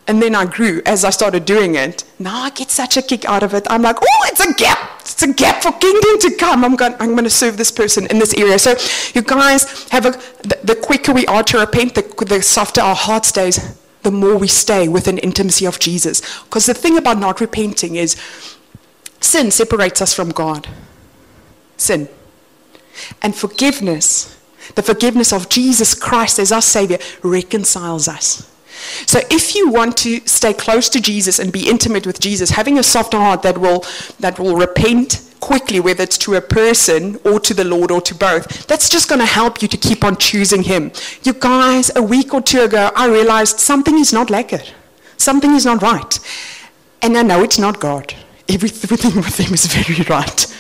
And 0.07 0.21
then 0.21 0.35
I 0.35 0.45
grew 0.45 0.81
as 0.85 1.03
I 1.03 1.09
started 1.09 1.45
doing 1.45 1.73
it. 1.73 2.03
Now 2.19 2.43
I 2.43 2.51
get 2.51 2.69
such 2.69 2.97
a 2.97 3.01
kick 3.01 3.25
out 3.25 3.41
of 3.41 3.53
it. 3.55 3.65
I'm 3.67 3.81
like, 3.81 3.97
oh, 3.99 4.21
it's 4.27 4.39
a 4.39 4.53
gap. 4.53 5.01
It's 5.01 5.23
a 5.23 5.33
gap 5.33 5.63
for 5.63 5.71
kingdom 5.71 6.19
to 6.19 6.35
come. 6.37 6.63
I'm 6.63 6.75
going, 6.75 6.93
I'm 6.99 7.11
going 7.11 7.23
to 7.23 7.29
serve 7.31 7.57
this 7.57 7.71
person 7.71 8.05
in 8.07 8.19
this 8.19 8.33
area. 8.35 8.59
So 8.59 8.75
you 9.15 9.23
guys 9.23 9.89
have 9.89 10.05
a, 10.05 10.11
the, 10.11 10.59
the 10.63 10.75
quicker 10.75 11.11
we 11.13 11.25
are 11.25 11.43
to 11.43 11.59
repent, 11.59 11.95
the, 11.95 12.25
the 12.25 12.41
softer 12.43 12.81
our 12.81 12.95
heart 12.95 13.25
stays, 13.25 13.77
the 14.03 14.11
more 14.11 14.37
we 14.37 14.47
stay 14.47 14.87
within 14.87 15.17
intimacy 15.17 15.65
of 15.65 15.79
Jesus. 15.79 16.21
Because 16.43 16.67
the 16.67 16.75
thing 16.75 16.97
about 16.97 17.17
not 17.19 17.41
repenting 17.41 17.95
is 17.95 18.15
sin 19.19 19.49
separates 19.49 19.99
us 19.99 20.13
from 20.13 20.29
God. 20.29 20.67
Sin. 21.77 22.07
And 23.21 23.35
forgiveness, 23.35 24.38
the 24.75 24.83
forgiveness 24.83 25.33
of 25.33 25.49
Jesus 25.49 25.93
Christ 25.93 26.39
as 26.39 26.51
our 26.51 26.61
Savior, 26.61 26.97
reconciles 27.23 28.07
us. 28.07 28.49
So 29.05 29.19
if 29.29 29.55
you 29.55 29.69
want 29.69 29.97
to 29.97 30.21
stay 30.21 30.53
close 30.53 30.89
to 30.89 31.01
Jesus 31.01 31.39
and 31.39 31.51
be 31.51 31.69
intimate 31.69 32.05
with 32.05 32.19
Jesus, 32.19 32.51
having 32.51 32.77
a 32.77 32.83
soft 32.83 33.13
heart 33.13 33.41
that 33.41 33.57
will 33.57 33.83
that 34.19 34.39
will 34.39 34.55
repent 34.55 35.21
quickly, 35.39 35.79
whether 35.79 36.03
it's 36.03 36.17
to 36.19 36.35
a 36.35 36.41
person 36.41 37.19
or 37.23 37.39
to 37.39 37.53
the 37.53 37.63
Lord 37.63 37.91
or 37.91 38.01
to 38.01 38.15
both, 38.15 38.67
that's 38.67 38.89
just 38.89 39.09
going 39.09 39.19
to 39.19 39.25
help 39.25 39.61
you 39.61 39.67
to 39.67 39.77
keep 39.77 40.03
on 40.03 40.17
choosing 40.17 40.63
Him. 40.63 40.91
You 41.23 41.33
guys, 41.33 41.91
a 41.95 42.03
week 42.03 42.33
or 42.33 42.41
two 42.41 42.61
ago, 42.61 42.91
I 42.95 43.07
realized 43.07 43.59
something 43.59 43.97
is 43.97 44.13
not 44.13 44.29
like 44.29 44.53
it. 44.53 44.73
Something 45.17 45.51
is 45.51 45.65
not 45.65 45.81
right. 45.81 46.19
And 47.01 47.17
I 47.17 47.23
know 47.23 47.43
it's 47.43 47.59
not 47.59 47.79
God. 47.79 48.13
Everything 48.47 49.15
with 49.23 49.37
Him 49.37 49.53
is 49.53 49.65
very 49.65 50.03
right. 50.03 50.55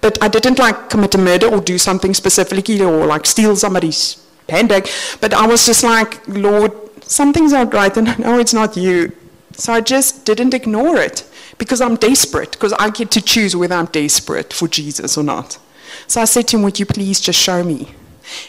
But 0.00 0.22
I 0.22 0.28
didn't 0.28 0.58
like 0.58 0.90
commit 0.90 1.14
a 1.14 1.18
murder 1.18 1.46
or 1.46 1.60
do 1.60 1.78
something 1.78 2.14
specifically 2.14 2.80
or 2.80 3.06
like 3.06 3.26
steal 3.26 3.54
somebody's 3.56 4.24
handbag. 4.48 4.88
But 5.20 5.34
I 5.34 5.46
was 5.46 5.66
just 5.66 5.84
like, 5.84 6.26
Lord, 6.26 6.72
something's 7.04 7.52
not 7.52 7.72
right 7.74 7.94
and 7.96 8.08
I 8.08 8.16
know 8.16 8.38
it's 8.38 8.54
not 8.54 8.76
you. 8.76 9.12
So 9.52 9.72
I 9.72 9.80
just 9.80 10.24
didn't 10.24 10.54
ignore 10.54 10.96
it 10.96 11.28
because 11.58 11.80
I'm 11.80 11.96
desperate, 11.96 12.52
because 12.52 12.72
I 12.74 12.88
get 12.90 13.10
to 13.12 13.20
choose 13.20 13.54
whether 13.54 13.74
I'm 13.74 13.86
desperate 13.86 14.52
for 14.52 14.66
Jesus 14.66 15.18
or 15.18 15.22
not. 15.22 15.58
So 16.06 16.22
I 16.22 16.24
said 16.24 16.48
to 16.48 16.56
him, 16.56 16.62
Would 16.62 16.80
you 16.80 16.86
please 16.86 17.20
just 17.20 17.38
show 17.38 17.62
me? 17.62 17.94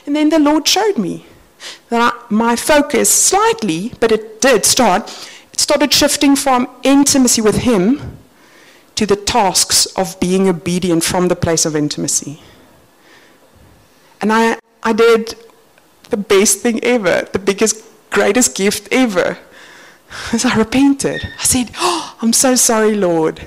And 0.06 0.16
then 0.16 0.30
the 0.30 0.40
Lord 0.40 0.68
showed 0.68 0.98
me 0.98 1.26
that 1.90 2.14
I, 2.14 2.34
my 2.34 2.56
focus 2.56 3.10
slightly, 3.10 3.94
but 4.00 4.12
it 4.12 4.42
did 4.42 4.64
start, 4.66 5.10
it 5.52 5.60
started 5.60 5.94
shifting 5.94 6.36
from 6.36 6.70
intimacy 6.84 7.42
with 7.42 7.58
Him 7.58 8.18
to 8.96 9.06
the 9.06 9.16
tasks 9.16 9.86
of 9.98 10.20
being 10.20 10.48
obedient 10.48 11.04
from 11.04 11.28
the 11.28 11.36
place 11.36 11.66
of 11.66 11.76
intimacy. 11.76 12.42
And 14.22 14.32
I, 14.32 14.60
I 14.84 14.94
did 14.94 15.36
the 16.10 16.18
best 16.18 16.60
thing 16.60 16.84
ever, 16.84 17.28
the 17.32 17.40
biggest 17.40 17.84
greatest 18.10 18.56
gift 18.56 18.88
ever. 18.92 19.38
As 20.34 20.43
I 20.45 20.56
repented, 20.58 21.28
I 21.39 21.43
said, 21.43 21.71
oh, 21.78 22.17
I'm 22.21 22.34
so 22.34 22.56
sorry, 22.56 22.95
Lord. 22.95 23.41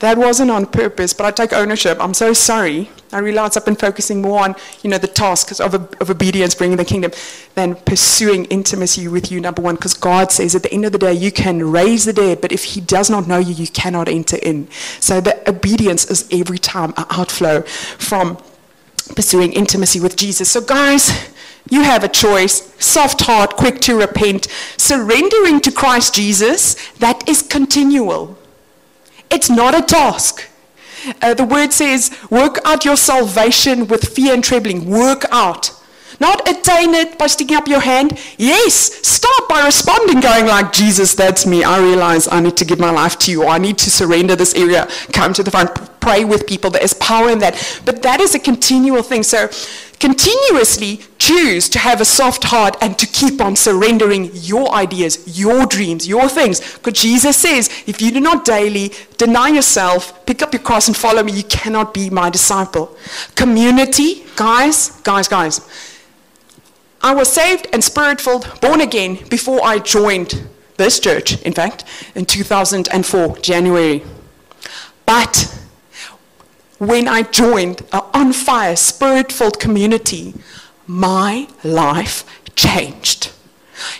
That 0.00 0.18
wasn't 0.18 0.50
on 0.50 0.66
purpose, 0.66 1.12
but 1.12 1.24
I 1.26 1.30
take 1.30 1.52
ownership. 1.52 1.98
I'm 2.00 2.14
so 2.14 2.32
sorry. 2.32 2.90
I 3.12 3.18
realized 3.18 3.56
I've 3.56 3.64
been 3.64 3.74
focusing 3.74 4.22
more 4.22 4.40
on, 4.44 4.54
you 4.82 4.90
know, 4.90 4.98
the 4.98 5.08
tasks 5.08 5.60
of, 5.60 5.74
of 5.74 6.10
obedience, 6.10 6.54
bringing 6.54 6.76
the 6.76 6.84
kingdom, 6.84 7.12
than 7.54 7.74
pursuing 7.74 8.44
intimacy 8.46 9.08
with 9.08 9.32
you, 9.32 9.40
number 9.40 9.62
one, 9.62 9.74
because 9.74 9.94
God 9.94 10.30
says 10.30 10.54
at 10.54 10.62
the 10.62 10.72
end 10.72 10.84
of 10.84 10.92
the 10.92 10.98
day, 10.98 11.12
you 11.12 11.32
can 11.32 11.70
raise 11.70 12.04
the 12.04 12.12
dead, 12.12 12.40
but 12.40 12.52
if 12.52 12.64
he 12.64 12.80
does 12.80 13.10
not 13.10 13.26
know 13.26 13.38
you, 13.38 13.54
you 13.54 13.66
cannot 13.66 14.08
enter 14.08 14.36
in. 14.42 14.70
So 15.00 15.20
the 15.20 15.48
obedience 15.48 16.08
is 16.10 16.28
every 16.30 16.58
time 16.58 16.92
an 16.96 17.06
outflow 17.10 17.62
from 17.62 18.38
pursuing 19.16 19.52
intimacy 19.52 20.00
with 20.00 20.16
Jesus. 20.16 20.50
So 20.50 20.60
guys, 20.60 21.30
you 21.70 21.82
have 21.82 22.04
a 22.04 22.08
choice. 22.08 22.74
Soft 22.78 23.22
heart, 23.22 23.56
quick 23.56 23.80
to 23.80 23.96
repent, 23.96 24.48
surrendering 24.76 25.60
to 25.60 25.72
Christ 25.72 26.14
Jesus, 26.14 26.74
that 26.98 27.26
is 27.28 27.40
continual. 27.42 28.36
It's 29.30 29.48
not 29.48 29.74
a 29.74 29.82
task. 29.82 30.48
Uh, 31.22 31.32
the 31.32 31.44
word 31.44 31.72
says, 31.72 32.14
work 32.30 32.58
out 32.64 32.84
your 32.84 32.96
salvation 32.96 33.86
with 33.86 34.14
fear 34.14 34.34
and 34.34 34.44
trembling. 34.44 34.90
Work 34.90 35.24
out. 35.30 35.79
Not 36.20 36.46
attain 36.46 36.92
it 36.92 37.18
by 37.18 37.26
sticking 37.28 37.56
up 37.56 37.66
your 37.66 37.80
hand. 37.80 38.18
Yes, 38.36 38.74
start 39.06 39.48
by 39.48 39.64
responding, 39.64 40.20
going 40.20 40.46
like, 40.46 40.70
Jesus, 40.70 41.14
that's 41.14 41.46
me. 41.46 41.64
I 41.64 41.80
realize 41.80 42.28
I 42.28 42.40
need 42.40 42.58
to 42.58 42.64
give 42.66 42.78
my 42.78 42.90
life 42.90 43.18
to 43.20 43.30
you, 43.30 43.44
or 43.44 43.48
I 43.48 43.58
need 43.58 43.78
to 43.78 43.90
surrender 43.90 44.36
this 44.36 44.54
area. 44.54 44.86
Come 45.14 45.32
to 45.32 45.42
the 45.42 45.50
front, 45.50 45.70
pray 46.00 46.24
with 46.24 46.46
people. 46.46 46.70
There 46.70 46.82
is 46.82 46.92
power 46.92 47.30
in 47.30 47.38
that. 47.38 47.80
But 47.86 48.02
that 48.02 48.20
is 48.20 48.34
a 48.34 48.38
continual 48.38 49.02
thing. 49.02 49.22
So 49.22 49.48
continuously 49.98 51.00
choose 51.18 51.68
to 51.70 51.78
have 51.78 52.00
a 52.00 52.04
soft 52.04 52.44
heart 52.44 52.76
and 52.80 52.98
to 52.98 53.06
keep 53.06 53.40
on 53.40 53.56
surrendering 53.56 54.30
your 54.34 54.74
ideas, 54.74 55.38
your 55.38 55.64
dreams, 55.66 56.06
your 56.06 56.28
things. 56.28 56.60
Because 56.76 57.00
Jesus 57.00 57.36
says, 57.36 57.68
if 57.86 58.02
you 58.02 58.10
do 58.10 58.20
not 58.20 58.44
daily 58.44 58.92
deny 59.16 59.48
yourself, 59.48 60.26
pick 60.26 60.42
up 60.42 60.52
your 60.52 60.62
cross 60.62 60.86
and 60.86 60.96
follow 60.96 61.22
me, 61.22 61.32
you 61.32 61.44
cannot 61.44 61.94
be 61.94 62.10
my 62.10 62.28
disciple. 62.28 62.94
Community, 63.34 64.24
guys, 64.36 64.90
guys, 65.02 65.28
guys. 65.28 65.60
I 67.02 67.14
was 67.14 67.32
saved 67.32 67.66
and 67.72 67.82
spirit 67.82 68.20
filled, 68.20 68.60
born 68.60 68.80
again, 68.80 69.18
before 69.28 69.60
I 69.64 69.78
joined 69.78 70.46
this 70.76 71.00
church, 71.00 71.40
in 71.42 71.52
fact, 71.52 71.84
in 72.14 72.26
2004, 72.26 73.38
January. 73.38 74.02
But 75.06 75.58
when 76.78 77.08
I 77.08 77.22
joined 77.22 77.82
an 77.92 78.02
on 78.14 78.32
fire, 78.32 78.76
spirit 78.76 79.32
filled 79.32 79.58
community, 79.58 80.34
my 80.86 81.48
life 81.62 82.24
changed. 82.54 83.32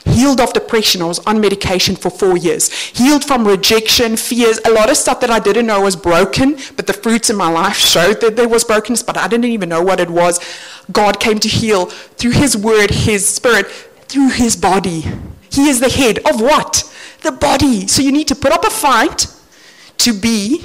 Healed 0.05 0.41
of 0.41 0.53
depression. 0.53 1.01
I 1.03 1.07
was 1.07 1.19
on 1.21 1.41
medication 1.41 1.97
for 1.97 2.11
four 2.11 2.37
years. 2.37 2.71
Healed 2.73 3.25
from 3.25 3.47
rejection, 3.47 4.17
fears, 4.17 4.61
a 4.65 4.71
lot 4.71 4.91
of 4.91 4.97
stuff 4.97 5.21
that 5.21 5.31
I 5.31 5.39
didn't 5.39 5.67
know 5.67 5.81
was 5.81 5.97
broken, 5.97 6.59
but 6.77 6.87
the 6.87 6.93
fruits 6.93 7.31
in 7.31 7.37
my 7.37 7.51
life 7.51 7.77
showed 7.77 8.21
that 8.21 8.37
there 8.37 8.49
was 8.49 8.65
brokenness, 8.65 9.03
but 9.03 9.17
I 9.17 9.29
didn't 9.29 9.47
even 9.47 9.69
know 9.69 9.83
what 9.83 10.01
it 10.01 10.11
was. 10.11 10.39
God 10.93 11.21
came 11.21 11.39
to 11.39 11.49
heal 11.49 11.87
through 11.87 12.33
His 12.33 12.57
Word, 12.57 12.91
His 12.91 13.29
Spirit, 13.29 13.71
through 13.71 14.31
His 14.31 14.57
body. 14.57 15.05
He 15.51 15.69
is 15.69 15.81
the 15.81 15.91
head 15.91 16.19
of 16.21 16.41
what? 16.41 16.85
The 17.23 17.33
body. 17.33 17.87
So 17.87 18.03
you 18.03 18.13
need 18.13 18.29
to 18.29 18.35
put 18.35 18.53
up 18.53 18.65
a 18.65 18.71
fight 18.71 19.27
to 19.99 20.13
be 20.13 20.65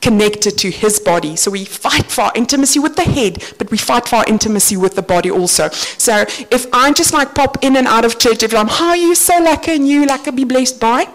connected 0.00 0.56
to 0.58 0.70
his 0.70 1.00
body. 1.00 1.36
So 1.36 1.50
we 1.50 1.64
fight 1.64 2.06
for 2.06 2.22
our 2.22 2.32
intimacy 2.34 2.78
with 2.78 2.96
the 2.96 3.02
head, 3.02 3.42
but 3.58 3.70
we 3.70 3.78
fight 3.78 4.08
for 4.08 4.16
our 4.16 4.24
intimacy 4.26 4.76
with 4.76 4.94
the 4.94 5.02
body 5.02 5.30
also. 5.30 5.68
So 5.70 6.24
if 6.50 6.66
I 6.72 6.92
just 6.92 7.12
like 7.12 7.34
pop 7.34 7.62
in 7.64 7.76
and 7.76 7.86
out 7.86 8.04
of 8.04 8.18
church 8.18 8.42
if 8.42 8.54
I'm, 8.54 8.68
how 8.68 8.88
are 8.90 8.96
you 8.96 9.14
so 9.14 9.38
lucky 9.38 9.72
and 9.72 9.88
you 9.88 10.06
like 10.06 10.34
be 10.34 10.44
blessed 10.44 10.80
by? 10.80 11.08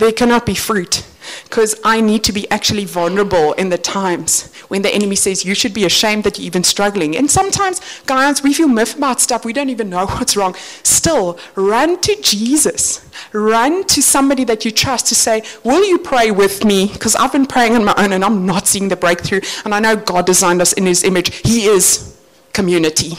There 0.00 0.12
cannot 0.12 0.46
be 0.46 0.54
fruit 0.54 1.04
because 1.44 1.78
I 1.84 2.00
need 2.00 2.24
to 2.24 2.32
be 2.32 2.50
actually 2.50 2.86
vulnerable 2.86 3.52
in 3.52 3.68
the 3.68 3.76
times 3.76 4.50
when 4.68 4.80
the 4.80 4.88
enemy 4.88 5.14
says 5.14 5.44
you 5.44 5.54
should 5.54 5.74
be 5.74 5.84
ashamed 5.84 6.24
that 6.24 6.38
you're 6.38 6.46
even 6.46 6.64
struggling. 6.64 7.14
And 7.18 7.30
sometimes, 7.30 7.82
guys, 8.06 8.42
we 8.42 8.54
feel 8.54 8.66
miffed 8.66 8.96
about 8.96 9.20
stuff. 9.20 9.44
We 9.44 9.52
don't 9.52 9.68
even 9.68 9.90
know 9.90 10.06
what's 10.16 10.38
wrong. 10.38 10.54
Still, 10.84 11.38
run 11.54 12.00
to 12.00 12.16
Jesus. 12.22 13.06
Run 13.34 13.84
to 13.88 14.00
somebody 14.00 14.42
that 14.44 14.64
you 14.64 14.70
trust 14.70 15.06
to 15.08 15.14
say, 15.14 15.42
Will 15.64 15.84
you 15.84 15.98
pray 15.98 16.30
with 16.30 16.64
me? 16.64 16.88
Because 16.90 17.14
I've 17.14 17.32
been 17.32 17.44
praying 17.44 17.76
on 17.76 17.84
my 17.84 17.94
own 17.98 18.14
and 18.14 18.24
I'm 18.24 18.46
not 18.46 18.66
seeing 18.66 18.88
the 18.88 18.96
breakthrough. 18.96 19.42
And 19.66 19.74
I 19.74 19.80
know 19.80 19.96
God 19.96 20.24
designed 20.24 20.62
us 20.62 20.72
in 20.72 20.86
His 20.86 21.04
image. 21.04 21.34
He 21.46 21.66
is 21.66 22.18
community. 22.54 23.12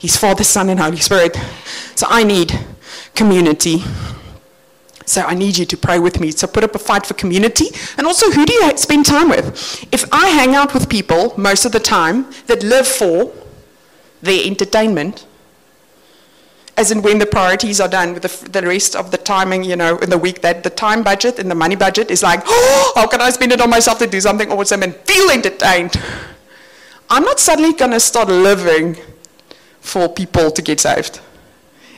He's 0.00 0.16
Father, 0.16 0.42
Son, 0.42 0.70
and 0.70 0.80
Holy 0.80 0.96
Spirit. 0.96 1.38
So 1.94 2.08
I 2.10 2.24
need 2.24 2.58
community. 3.14 3.84
So 5.10 5.22
I 5.22 5.34
need 5.34 5.58
you 5.58 5.66
to 5.66 5.76
pray 5.76 5.98
with 5.98 6.20
me. 6.20 6.30
So 6.30 6.46
put 6.46 6.62
up 6.62 6.76
a 6.76 6.78
fight 6.78 7.04
for 7.04 7.14
community. 7.14 7.66
And 7.98 8.06
also, 8.06 8.30
who 8.30 8.46
do 8.46 8.52
you 8.52 8.76
spend 8.76 9.06
time 9.06 9.28
with? 9.28 9.84
If 9.92 10.04
I 10.12 10.28
hang 10.28 10.54
out 10.54 10.72
with 10.72 10.88
people 10.88 11.34
most 11.36 11.64
of 11.64 11.72
the 11.72 11.80
time 11.80 12.26
that 12.46 12.62
live 12.62 12.86
for 12.86 13.32
their 14.22 14.46
entertainment, 14.46 15.26
as 16.76 16.92
in 16.92 17.02
when 17.02 17.18
the 17.18 17.26
priorities 17.26 17.80
are 17.80 17.88
done 17.88 18.14
with 18.14 18.22
the, 18.22 18.50
the 18.50 18.64
rest 18.64 18.94
of 18.94 19.10
the 19.10 19.18
timing, 19.18 19.64
you 19.64 19.74
know, 19.74 19.98
in 19.98 20.10
the 20.10 20.16
week, 20.16 20.42
that 20.42 20.62
the 20.62 20.70
time 20.70 21.02
budget 21.02 21.40
and 21.40 21.50
the 21.50 21.56
money 21.56 21.74
budget 21.74 22.08
is 22.08 22.22
like, 22.22 22.42
oh, 22.46 22.92
how 22.94 23.08
can 23.08 23.20
I 23.20 23.30
spend 23.30 23.50
it 23.50 23.60
on 23.60 23.68
myself 23.68 23.98
to 23.98 24.06
do 24.06 24.20
something 24.20 24.48
awesome 24.52 24.84
and 24.84 24.94
feel 24.94 25.28
entertained? 25.30 25.92
I'm 27.10 27.24
not 27.24 27.40
suddenly 27.40 27.72
going 27.72 27.90
to 27.90 27.98
start 27.98 28.28
living 28.28 28.96
for 29.80 30.08
people 30.08 30.52
to 30.52 30.62
get 30.62 30.78
saved 30.78 31.20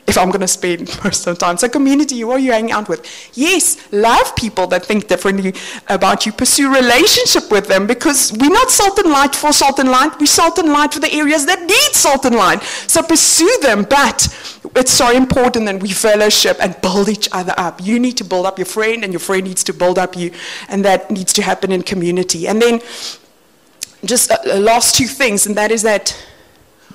if 0.07 0.19
I'm 0.19 0.31
going 0.31 0.41
to 0.41 0.49
spend 0.49 0.89
most 1.05 1.27
of 1.27 1.39
the 1.39 1.45
time. 1.45 1.57
So, 1.57 1.69
community, 1.69 2.21
who 2.21 2.31
are 2.31 2.39
you 2.39 2.53
hanging 2.53 2.73
out 2.73 2.89
with? 2.89 3.07
Yes, 3.35 3.77
love 3.93 4.35
people 4.37 4.67
that 4.69 4.85
think 4.85 5.09
differently 5.09 5.55
about 5.89 6.27
you. 6.27 6.33
Pursue 6.33 6.75
relationship 6.75 7.51
with 7.51 7.69
them 7.69 7.87
because 7.87 8.33
we're 8.33 8.51
not 8.51 8.71
salt 8.71 8.99
and 8.99 9.11
light 9.11 9.35
for 9.35 9.53
salt 9.53 9.79
and 9.79 9.91
light. 9.91 10.19
We're 10.19 10.27
salt 10.27 10.59
and 10.59 10.69
light 10.69 10.93
for 10.95 11.01
the 11.01 11.13
areas 11.13 11.47
that 11.47 11.61
need 11.61 11.93
salt 11.93 12.25
and 12.25 12.35
light. 12.35 12.63
So, 12.63 13.03
pursue 13.03 13.59
them. 13.63 13.85
But 13.85 14.29
it's 14.77 14.93
so 14.93 15.11
important 15.11 15.67
that 15.67 15.81
we 15.81 15.93
fellowship 15.93 16.57
and 16.61 16.81
build 16.81 17.09
each 17.09 17.29
other 17.33 17.55
up. 17.57 17.81
You 17.83 17.99
need 17.99 18.17
to 18.19 18.25
build 18.25 18.47
up 18.47 18.59
your 18.59 18.67
friend, 18.67 19.05
and 19.05 19.13
your 19.13 19.21
friend 19.21 19.45
needs 19.45 19.65
to 19.65 19.73
build 19.73 19.99
up 19.99 20.17
you. 20.17 20.33
And 20.69 20.85
that 20.85 21.11
needs 21.11 21.33
to 21.35 21.43
happen 21.43 21.71
in 21.73 21.83
community. 21.83 22.49
And 22.49 22.61
then 22.61 22.81
just 24.05 24.33
last 24.47 24.97
two 24.97 25.07
things, 25.07 25.47
and 25.47 25.57
that 25.57 25.71
is 25.71 25.83
that 25.83 26.17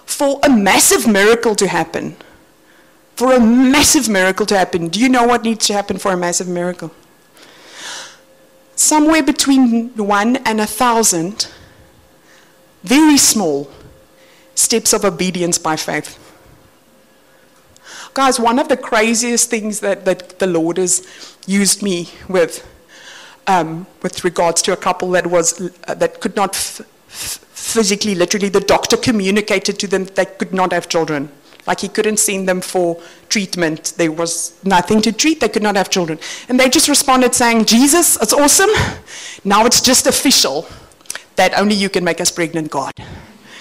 for 0.06 0.39
a 0.43 0.50
massive 0.50 1.08
miracle 1.08 1.56
to 1.56 1.67
happen, 1.67 2.15
for 3.17 3.34
a 3.34 3.39
massive 3.39 4.08
miracle 4.08 4.45
to 4.45 4.56
happen, 4.56 4.89
do 4.89 4.99
you 4.99 5.10
know 5.10 5.25
what 5.25 5.41
needs 5.43 5.65
to 5.65 5.73
happen 5.73 5.97
for 5.97 6.12
a 6.12 6.17
massive 6.17 6.47
miracle? 6.47 6.91
Somewhere 8.75 9.23
between 9.23 9.89
one 9.97 10.36
and 10.45 10.62
a 10.62 10.67
thousand, 10.67 11.47
very 12.84 13.17
small 13.17 13.71
steps 14.53 14.93
of 14.93 15.03
obedience 15.03 15.58
by 15.58 15.75
faith. 15.75 16.19
Guys, 18.13 18.39
one 18.39 18.60
of 18.60 18.67
the 18.67 18.77
craziest 18.77 19.49
things 19.49 19.80
that, 19.80 20.06
that 20.06 20.38
the 20.38 20.45
Lord 20.45 20.77
has 20.77 21.36
used 21.47 21.82
me 21.82 22.10
with, 22.30 22.67
um, 23.47 23.88
with 24.03 24.23
regards 24.23 24.62
to 24.62 24.73
a 24.73 24.77
couple 24.77 25.10
that, 25.12 25.25
was, 25.25 25.60
uh, 25.88 25.95
that 25.95 26.21
could 26.21 26.36
not 26.36 26.53
f- 26.53 26.82
f- 27.08 27.39
physically, 27.49 28.13
literally, 28.13 28.49
the 28.49 28.60
doctor 28.60 28.95
communicated 28.95 29.80
to 29.80 29.88
them 29.88 30.06
they 30.06 30.25
could 30.25 30.53
not 30.53 30.71
have 30.71 30.88
children. 30.88 31.32
Like 31.67 31.82
he 31.82 31.89
couldn't 31.89 32.17
send 32.17 32.47
them 32.47 32.62
for 32.62 33.01
treatment. 33.30 33.93
There 33.97 34.12
was 34.12 34.58
nothing 34.63 35.01
to 35.01 35.12
treat. 35.12 35.41
They 35.41 35.49
could 35.49 35.63
not 35.63 35.75
have 35.75 35.89
children. 35.89 36.17
And 36.49 36.60
they 36.60 36.69
just 36.69 36.88
responded 36.88 37.36
saying, 37.36 37.65
Jesus, 37.65 38.17
it's 38.21 38.34
awesome. 38.34 38.69
Now 39.43 39.65
it's 39.65 39.82
just 39.82 40.08
official 40.08 40.67
that 41.36 41.53
only 41.60 41.75
you 41.75 41.89
can 41.89 42.03
make 42.03 42.19
us 42.19 42.32
pregnant, 42.32 42.71
God 42.71 42.93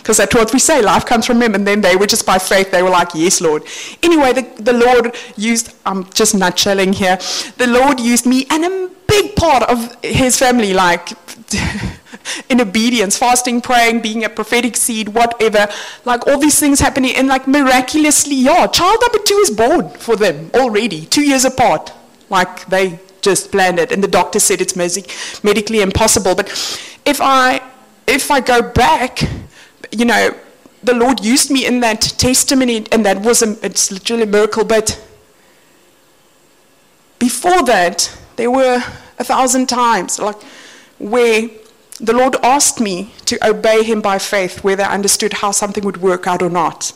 because 0.07 0.19
that's 0.19 0.37
what 0.37 0.53
we 0.53 0.61
say 0.61 0.81
life 0.81 1.05
comes 1.05 1.27
from 1.27 1.43
him 1.43 1.57
and 1.57 1.67
then 1.67 1.81
they 1.81 1.97
were 1.97 2.07
just 2.07 2.25
by 2.25 2.39
faith 2.39 2.71
they 2.71 2.81
were 2.81 2.91
like 2.91 3.09
yes 3.13 3.41
lord. 3.41 3.65
Anyway 4.05 4.33
the, 4.33 4.63
the 4.63 4.73
lord 4.73 5.17
used 5.37 5.75
i'm 5.85 6.05
just 6.13 6.33
nutshelling 6.33 6.95
here 6.95 7.17
the 7.59 7.67
lord 7.67 7.99
used 7.99 8.25
me 8.25 8.47
and 8.49 8.65
a 8.65 8.89
big 9.09 9.35
part 9.35 9.65
of 9.65 9.97
his 10.05 10.39
family 10.39 10.73
like 10.73 11.09
in 12.49 12.61
obedience 12.61 13.19
fasting 13.19 13.61
praying 13.61 14.01
being 14.01 14.23
a 14.23 14.29
prophetic 14.29 14.77
seed 14.77 15.09
whatever. 15.09 15.67
Like 16.05 16.25
all 16.29 16.39
these 16.39 16.61
things 16.61 16.79
happening 16.79 17.17
and 17.17 17.27
like 17.27 17.49
miraculously 17.49 18.37
yeah 18.37 18.69
child 18.69 18.99
number 19.01 19.19
two 19.27 19.39
is 19.39 19.51
born 19.51 19.89
for 19.91 20.15
them 20.15 20.53
already 20.55 21.07
two 21.07 21.23
years 21.23 21.45
apart. 21.45 21.93
Like 22.31 22.67
they 22.67 23.01
just 23.23 23.51
planned 23.51 23.81
it 23.81 23.91
and 23.91 24.05
the 24.05 24.09
doctor 24.09 24.39
said 24.39 24.61
it's 24.61 24.77
medically 25.43 25.81
impossible. 25.81 26.37
But 26.37 26.49
if 27.05 27.21
i 27.21 27.61
if 28.07 28.31
i 28.31 28.39
go 28.39 28.63
back 28.71 29.25
you 29.91 30.05
know, 30.05 30.35
the 30.83 30.95
Lord 30.95 31.25
used 31.25 31.51
me 31.51 31.67
in 31.67 31.81
that 31.81 32.01
testimony, 32.01 32.87
and 32.93 33.05
that 33.05 33.23
was 33.23 33.43
a, 33.43 33.57
it's 33.65 33.91
literally 33.91 34.23
a 34.23 34.27
miracle. 34.27 34.65
But 34.65 35.03
before 37.19 37.63
that, 37.65 38.17
there 38.37 38.51
were 38.51 38.83
a 39.19 39.25
thousand 39.25 39.69
times, 39.69 40.19
like 40.19 40.41
where 40.99 41.49
the 42.01 42.13
Lord 42.13 42.37
asked 42.43 42.81
me 42.81 43.13
to 43.25 43.39
obey 43.47 43.83
Him 43.83 44.01
by 44.01 44.19
faith, 44.19 44.63
whether 44.63 44.85
I 44.85 44.95
understood 44.95 45.35
how 45.35 45.51
something 45.51 45.85
would 45.85 45.99
work 45.99 46.27
out 46.27 46.43
or 46.43 46.51
not, 46.51 46.93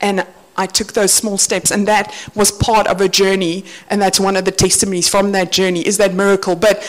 and 0.00 0.26
I 0.56 0.66
took 0.66 0.92
those 0.92 1.12
small 1.12 1.38
steps, 1.38 1.70
and 1.70 1.86
that 1.88 2.14
was 2.34 2.50
part 2.52 2.86
of 2.86 3.00
a 3.00 3.08
journey, 3.08 3.64
and 3.88 4.02
that's 4.02 4.20
one 4.20 4.36
of 4.36 4.44
the 4.44 4.52
testimonies 4.52 5.08
from 5.08 5.32
that 5.32 5.52
journey 5.52 5.86
is 5.86 5.98
that 5.98 6.14
miracle. 6.14 6.56
But 6.56 6.84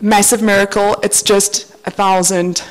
massive 0.00 0.42
miracle, 0.42 0.96
it's 1.02 1.22
just 1.22 1.72
a 1.86 1.90
thousand 1.90 2.62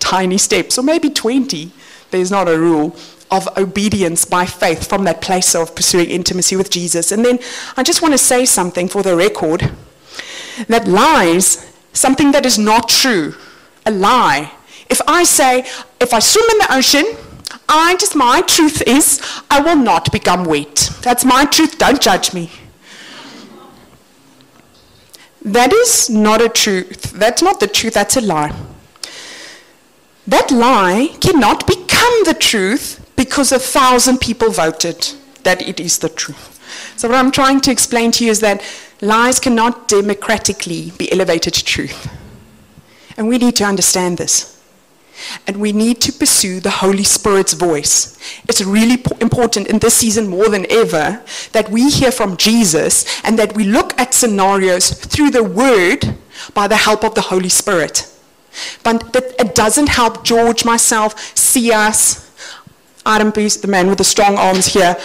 tiny 0.00 0.38
steps, 0.38 0.76
or 0.76 0.82
maybe 0.82 1.08
20, 1.08 1.70
there's 2.10 2.30
not 2.30 2.48
a 2.48 2.58
rule, 2.58 2.96
of 3.30 3.48
obedience 3.56 4.24
by 4.24 4.44
faith 4.44 4.88
from 4.88 5.04
that 5.04 5.20
place 5.20 5.54
of 5.54 5.74
pursuing 5.76 6.10
intimacy 6.10 6.56
with 6.56 6.68
Jesus. 6.68 7.12
And 7.12 7.24
then 7.24 7.38
I 7.76 7.84
just 7.84 8.02
want 8.02 8.12
to 8.12 8.18
say 8.18 8.44
something 8.44 8.88
for 8.88 9.02
the 9.02 9.14
record 9.14 9.70
that 10.66 10.88
lies, 10.88 11.72
something 11.92 12.32
that 12.32 12.44
is 12.44 12.58
not 12.58 12.88
true, 12.88 13.34
a 13.86 13.90
lie. 13.90 14.52
If 14.88 15.00
I 15.06 15.22
say, 15.22 15.60
if 16.00 16.12
I 16.12 16.18
swim 16.18 16.44
in 16.50 16.58
the 16.58 16.74
ocean, 16.74 17.04
I 17.68 17.96
just, 17.96 18.16
my 18.16 18.42
truth 18.42 18.82
is, 18.82 19.20
I 19.48 19.60
will 19.60 19.76
not 19.76 20.10
become 20.10 20.44
wet. 20.44 20.90
That's 21.02 21.24
my 21.24 21.44
truth, 21.44 21.78
don't 21.78 22.00
judge 22.00 22.34
me. 22.34 22.50
That 25.42 25.72
is 25.72 26.10
not 26.10 26.42
a 26.42 26.48
truth. 26.48 27.12
That's 27.12 27.42
not 27.42 27.60
the 27.60 27.68
truth, 27.68 27.94
that's 27.94 28.16
a 28.16 28.20
lie. 28.20 28.54
That 30.30 30.52
lie 30.52 31.16
cannot 31.20 31.66
become 31.66 32.24
the 32.24 32.36
truth 32.38 33.04
because 33.16 33.50
a 33.50 33.58
thousand 33.58 34.20
people 34.20 34.50
voted 34.52 35.08
that 35.42 35.60
it 35.60 35.80
is 35.80 35.98
the 35.98 36.08
truth. 36.08 36.56
So, 36.96 37.08
what 37.08 37.18
I'm 37.18 37.32
trying 37.32 37.60
to 37.62 37.72
explain 37.72 38.12
to 38.12 38.24
you 38.24 38.30
is 38.30 38.38
that 38.38 38.62
lies 39.00 39.40
cannot 39.40 39.88
democratically 39.88 40.92
be 40.96 41.10
elevated 41.10 41.54
to 41.54 41.64
truth. 41.64 42.08
And 43.16 43.26
we 43.26 43.38
need 43.38 43.56
to 43.56 43.64
understand 43.64 44.18
this. 44.18 44.62
And 45.48 45.56
we 45.56 45.72
need 45.72 46.00
to 46.02 46.12
pursue 46.12 46.60
the 46.60 46.70
Holy 46.70 47.02
Spirit's 47.02 47.54
voice. 47.54 48.16
It's 48.48 48.62
really 48.62 49.02
important 49.20 49.66
in 49.66 49.80
this 49.80 49.94
season 49.94 50.28
more 50.28 50.48
than 50.48 50.64
ever 50.70 51.24
that 51.50 51.70
we 51.70 51.90
hear 51.90 52.12
from 52.12 52.36
Jesus 52.36 53.04
and 53.24 53.36
that 53.36 53.56
we 53.56 53.64
look 53.64 53.98
at 53.98 54.14
scenarios 54.14 54.90
through 54.90 55.32
the 55.32 55.42
Word 55.42 56.16
by 56.54 56.68
the 56.68 56.76
help 56.76 57.02
of 57.02 57.16
the 57.16 57.20
Holy 57.32 57.48
Spirit. 57.48 58.06
But 58.82 59.14
it 59.14 59.54
doesn't 59.54 59.88
help 59.88 60.24
George, 60.24 60.64
myself, 60.64 61.36
see 61.36 61.72
us. 61.72 62.30
Adam 63.06 63.32
Peace, 63.32 63.56
the 63.56 63.68
man 63.68 63.88
with 63.88 63.98
the 63.98 64.04
strong 64.04 64.36
arms 64.36 64.66
here, 64.66 64.96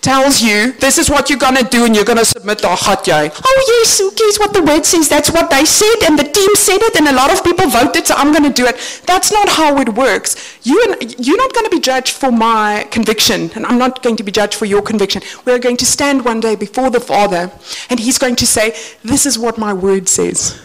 tells 0.00 0.40
you 0.40 0.72
this 0.72 0.96
is 0.98 1.10
what 1.10 1.28
you're 1.28 1.38
going 1.38 1.56
to 1.56 1.64
do 1.64 1.84
and 1.84 1.94
you're 1.94 2.04
going 2.04 2.18
to 2.18 2.24
submit 2.24 2.58
to 2.58 2.68
jy. 3.04 3.30
Oh 3.44 3.64
yes, 3.68 3.98
who 3.98 4.10
cares 4.12 4.38
what 4.38 4.52
the 4.54 4.62
word 4.62 4.84
says? 4.84 5.08
That's 5.08 5.30
what 5.30 5.50
they 5.50 5.64
said 5.64 6.04
and 6.04 6.18
the 6.18 6.24
team 6.24 6.54
said 6.54 6.78
it 6.80 6.96
and 6.96 7.08
a 7.08 7.12
lot 7.12 7.32
of 7.32 7.44
people 7.44 7.68
voted 7.68 8.06
so 8.06 8.14
I'm 8.14 8.32
going 8.32 8.44
to 8.44 8.52
do 8.52 8.66
it. 8.66 9.02
That's 9.06 9.30
not 9.30 9.48
how 9.48 9.78
it 9.78 9.90
works. 9.90 10.58
You 10.62 10.96
you're 11.18 11.36
not 11.36 11.52
going 11.52 11.66
to 11.66 11.70
be 11.70 11.80
judged 11.80 12.14
for 12.14 12.32
my 12.32 12.86
conviction 12.90 13.50
and 13.54 13.66
I'm 13.66 13.78
not 13.78 14.02
going 14.02 14.16
to 14.16 14.22
be 14.22 14.32
judged 14.32 14.54
for 14.54 14.64
your 14.64 14.82
conviction. 14.82 15.22
We're 15.44 15.58
going 15.58 15.76
to 15.78 15.86
stand 15.86 16.24
one 16.24 16.40
day 16.40 16.56
before 16.56 16.90
the 16.90 17.00
Father 17.00 17.50
and 17.90 18.00
he's 18.00 18.18
going 18.18 18.36
to 18.36 18.46
say, 18.46 18.70
this 19.02 19.26
is 19.26 19.38
what 19.38 19.58
my 19.58 19.72
word 19.72 20.08
says. 20.08 20.60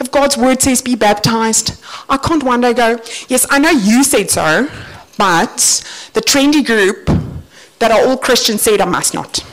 If 0.00 0.10
God's 0.10 0.36
word 0.36 0.62
says 0.62 0.82
be 0.82 0.94
baptized, 0.94 1.82
I 2.08 2.16
can't 2.16 2.42
one 2.42 2.60
day 2.60 2.74
go, 2.74 2.98
yes, 3.28 3.46
I 3.50 3.58
know 3.58 3.70
you 3.70 4.04
said 4.04 4.30
so, 4.30 4.68
but 5.18 5.84
the 6.14 6.20
trendy 6.20 6.64
group 6.64 7.06
that 7.78 7.90
are 7.90 8.06
all 8.06 8.16
Christians 8.16 8.62
said 8.62 8.80
I 8.80 8.86
must 8.86 9.14
not. 9.14 9.44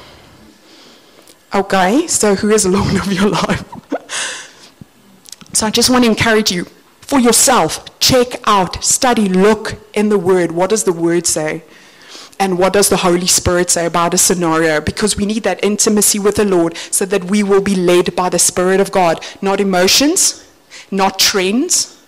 Okay, 1.53 2.07
so 2.07 2.35
who 2.35 2.49
is 2.49 2.65
Lord 2.65 2.95
of 2.95 3.11
your 3.13 3.29
life? 3.29 3.63
so 5.53 5.67
I 5.67 5.69
just 5.69 5.89
want 5.89 6.03
to 6.03 6.09
encourage 6.09 6.51
you 6.51 6.65
for 7.01 7.19
yourself, 7.19 7.99
check 7.99 8.39
out, 8.45 8.83
study, 8.83 9.29
look 9.29 9.75
in 9.93 10.09
the 10.09 10.17
Word. 10.17 10.51
What 10.51 10.71
does 10.71 10.83
the 10.83 10.93
Word 10.93 11.27
say? 11.27 11.63
And 12.43 12.59
what 12.59 12.73
does 12.73 12.89
the 12.89 12.97
Holy 12.97 13.25
Spirit 13.25 13.69
say 13.69 13.85
about 13.85 14.13
a 14.13 14.17
scenario? 14.17 14.81
Because 14.81 15.15
we 15.15 15.25
need 15.25 15.43
that 15.43 15.63
intimacy 15.63 16.19
with 16.19 16.35
the 16.35 16.43
Lord 16.43 16.75
so 16.91 17.05
that 17.05 17.23
we 17.23 17.41
will 17.41 17.61
be 17.61 17.73
led 17.73 18.17
by 18.17 18.27
the 18.27 18.37
Spirit 18.37 18.81
of 18.81 18.91
God, 18.91 19.23
not 19.41 19.61
emotions, 19.61 20.45
not 20.91 21.19
trends, 21.19 22.03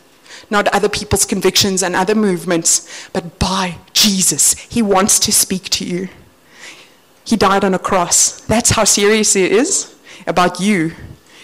not 0.49 0.67
other 0.75 0.89
people's 0.89 1.23
convictions 1.23 1.81
and 1.81 1.95
other 1.95 2.15
movements, 2.15 3.07
but 3.13 3.39
by 3.39 3.77
Jesus. 3.93 4.55
He 4.59 4.81
wants 4.81 5.19
to 5.19 5.31
speak 5.31 5.69
to 5.69 5.85
you. 5.85 6.09
He 7.23 7.37
died 7.37 7.63
on 7.63 7.73
a 7.73 7.79
cross. 7.79 8.41
That's 8.41 8.71
how 8.71 8.83
serious 8.83 9.37
it 9.37 9.53
is 9.53 9.95
about 10.27 10.59
you 10.59 10.95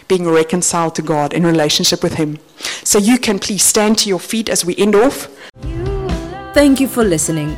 being 0.09 0.27
reconciled 0.27 0.95
to 0.95 1.01
God 1.01 1.31
in 1.31 1.45
relationship 1.45 2.03
with 2.03 2.15
Him. 2.15 2.39
So 2.83 2.97
you 2.97 3.17
can 3.17 3.39
please 3.39 3.63
stand 3.63 3.99
to 3.99 4.09
your 4.09 4.19
feet 4.19 4.49
as 4.49 4.65
we 4.65 4.75
end 4.75 4.95
off. 4.95 5.29
Thank 6.53 6.81
you 6.81 6.89
for 6.89 7.05
listening. 7.05 7.57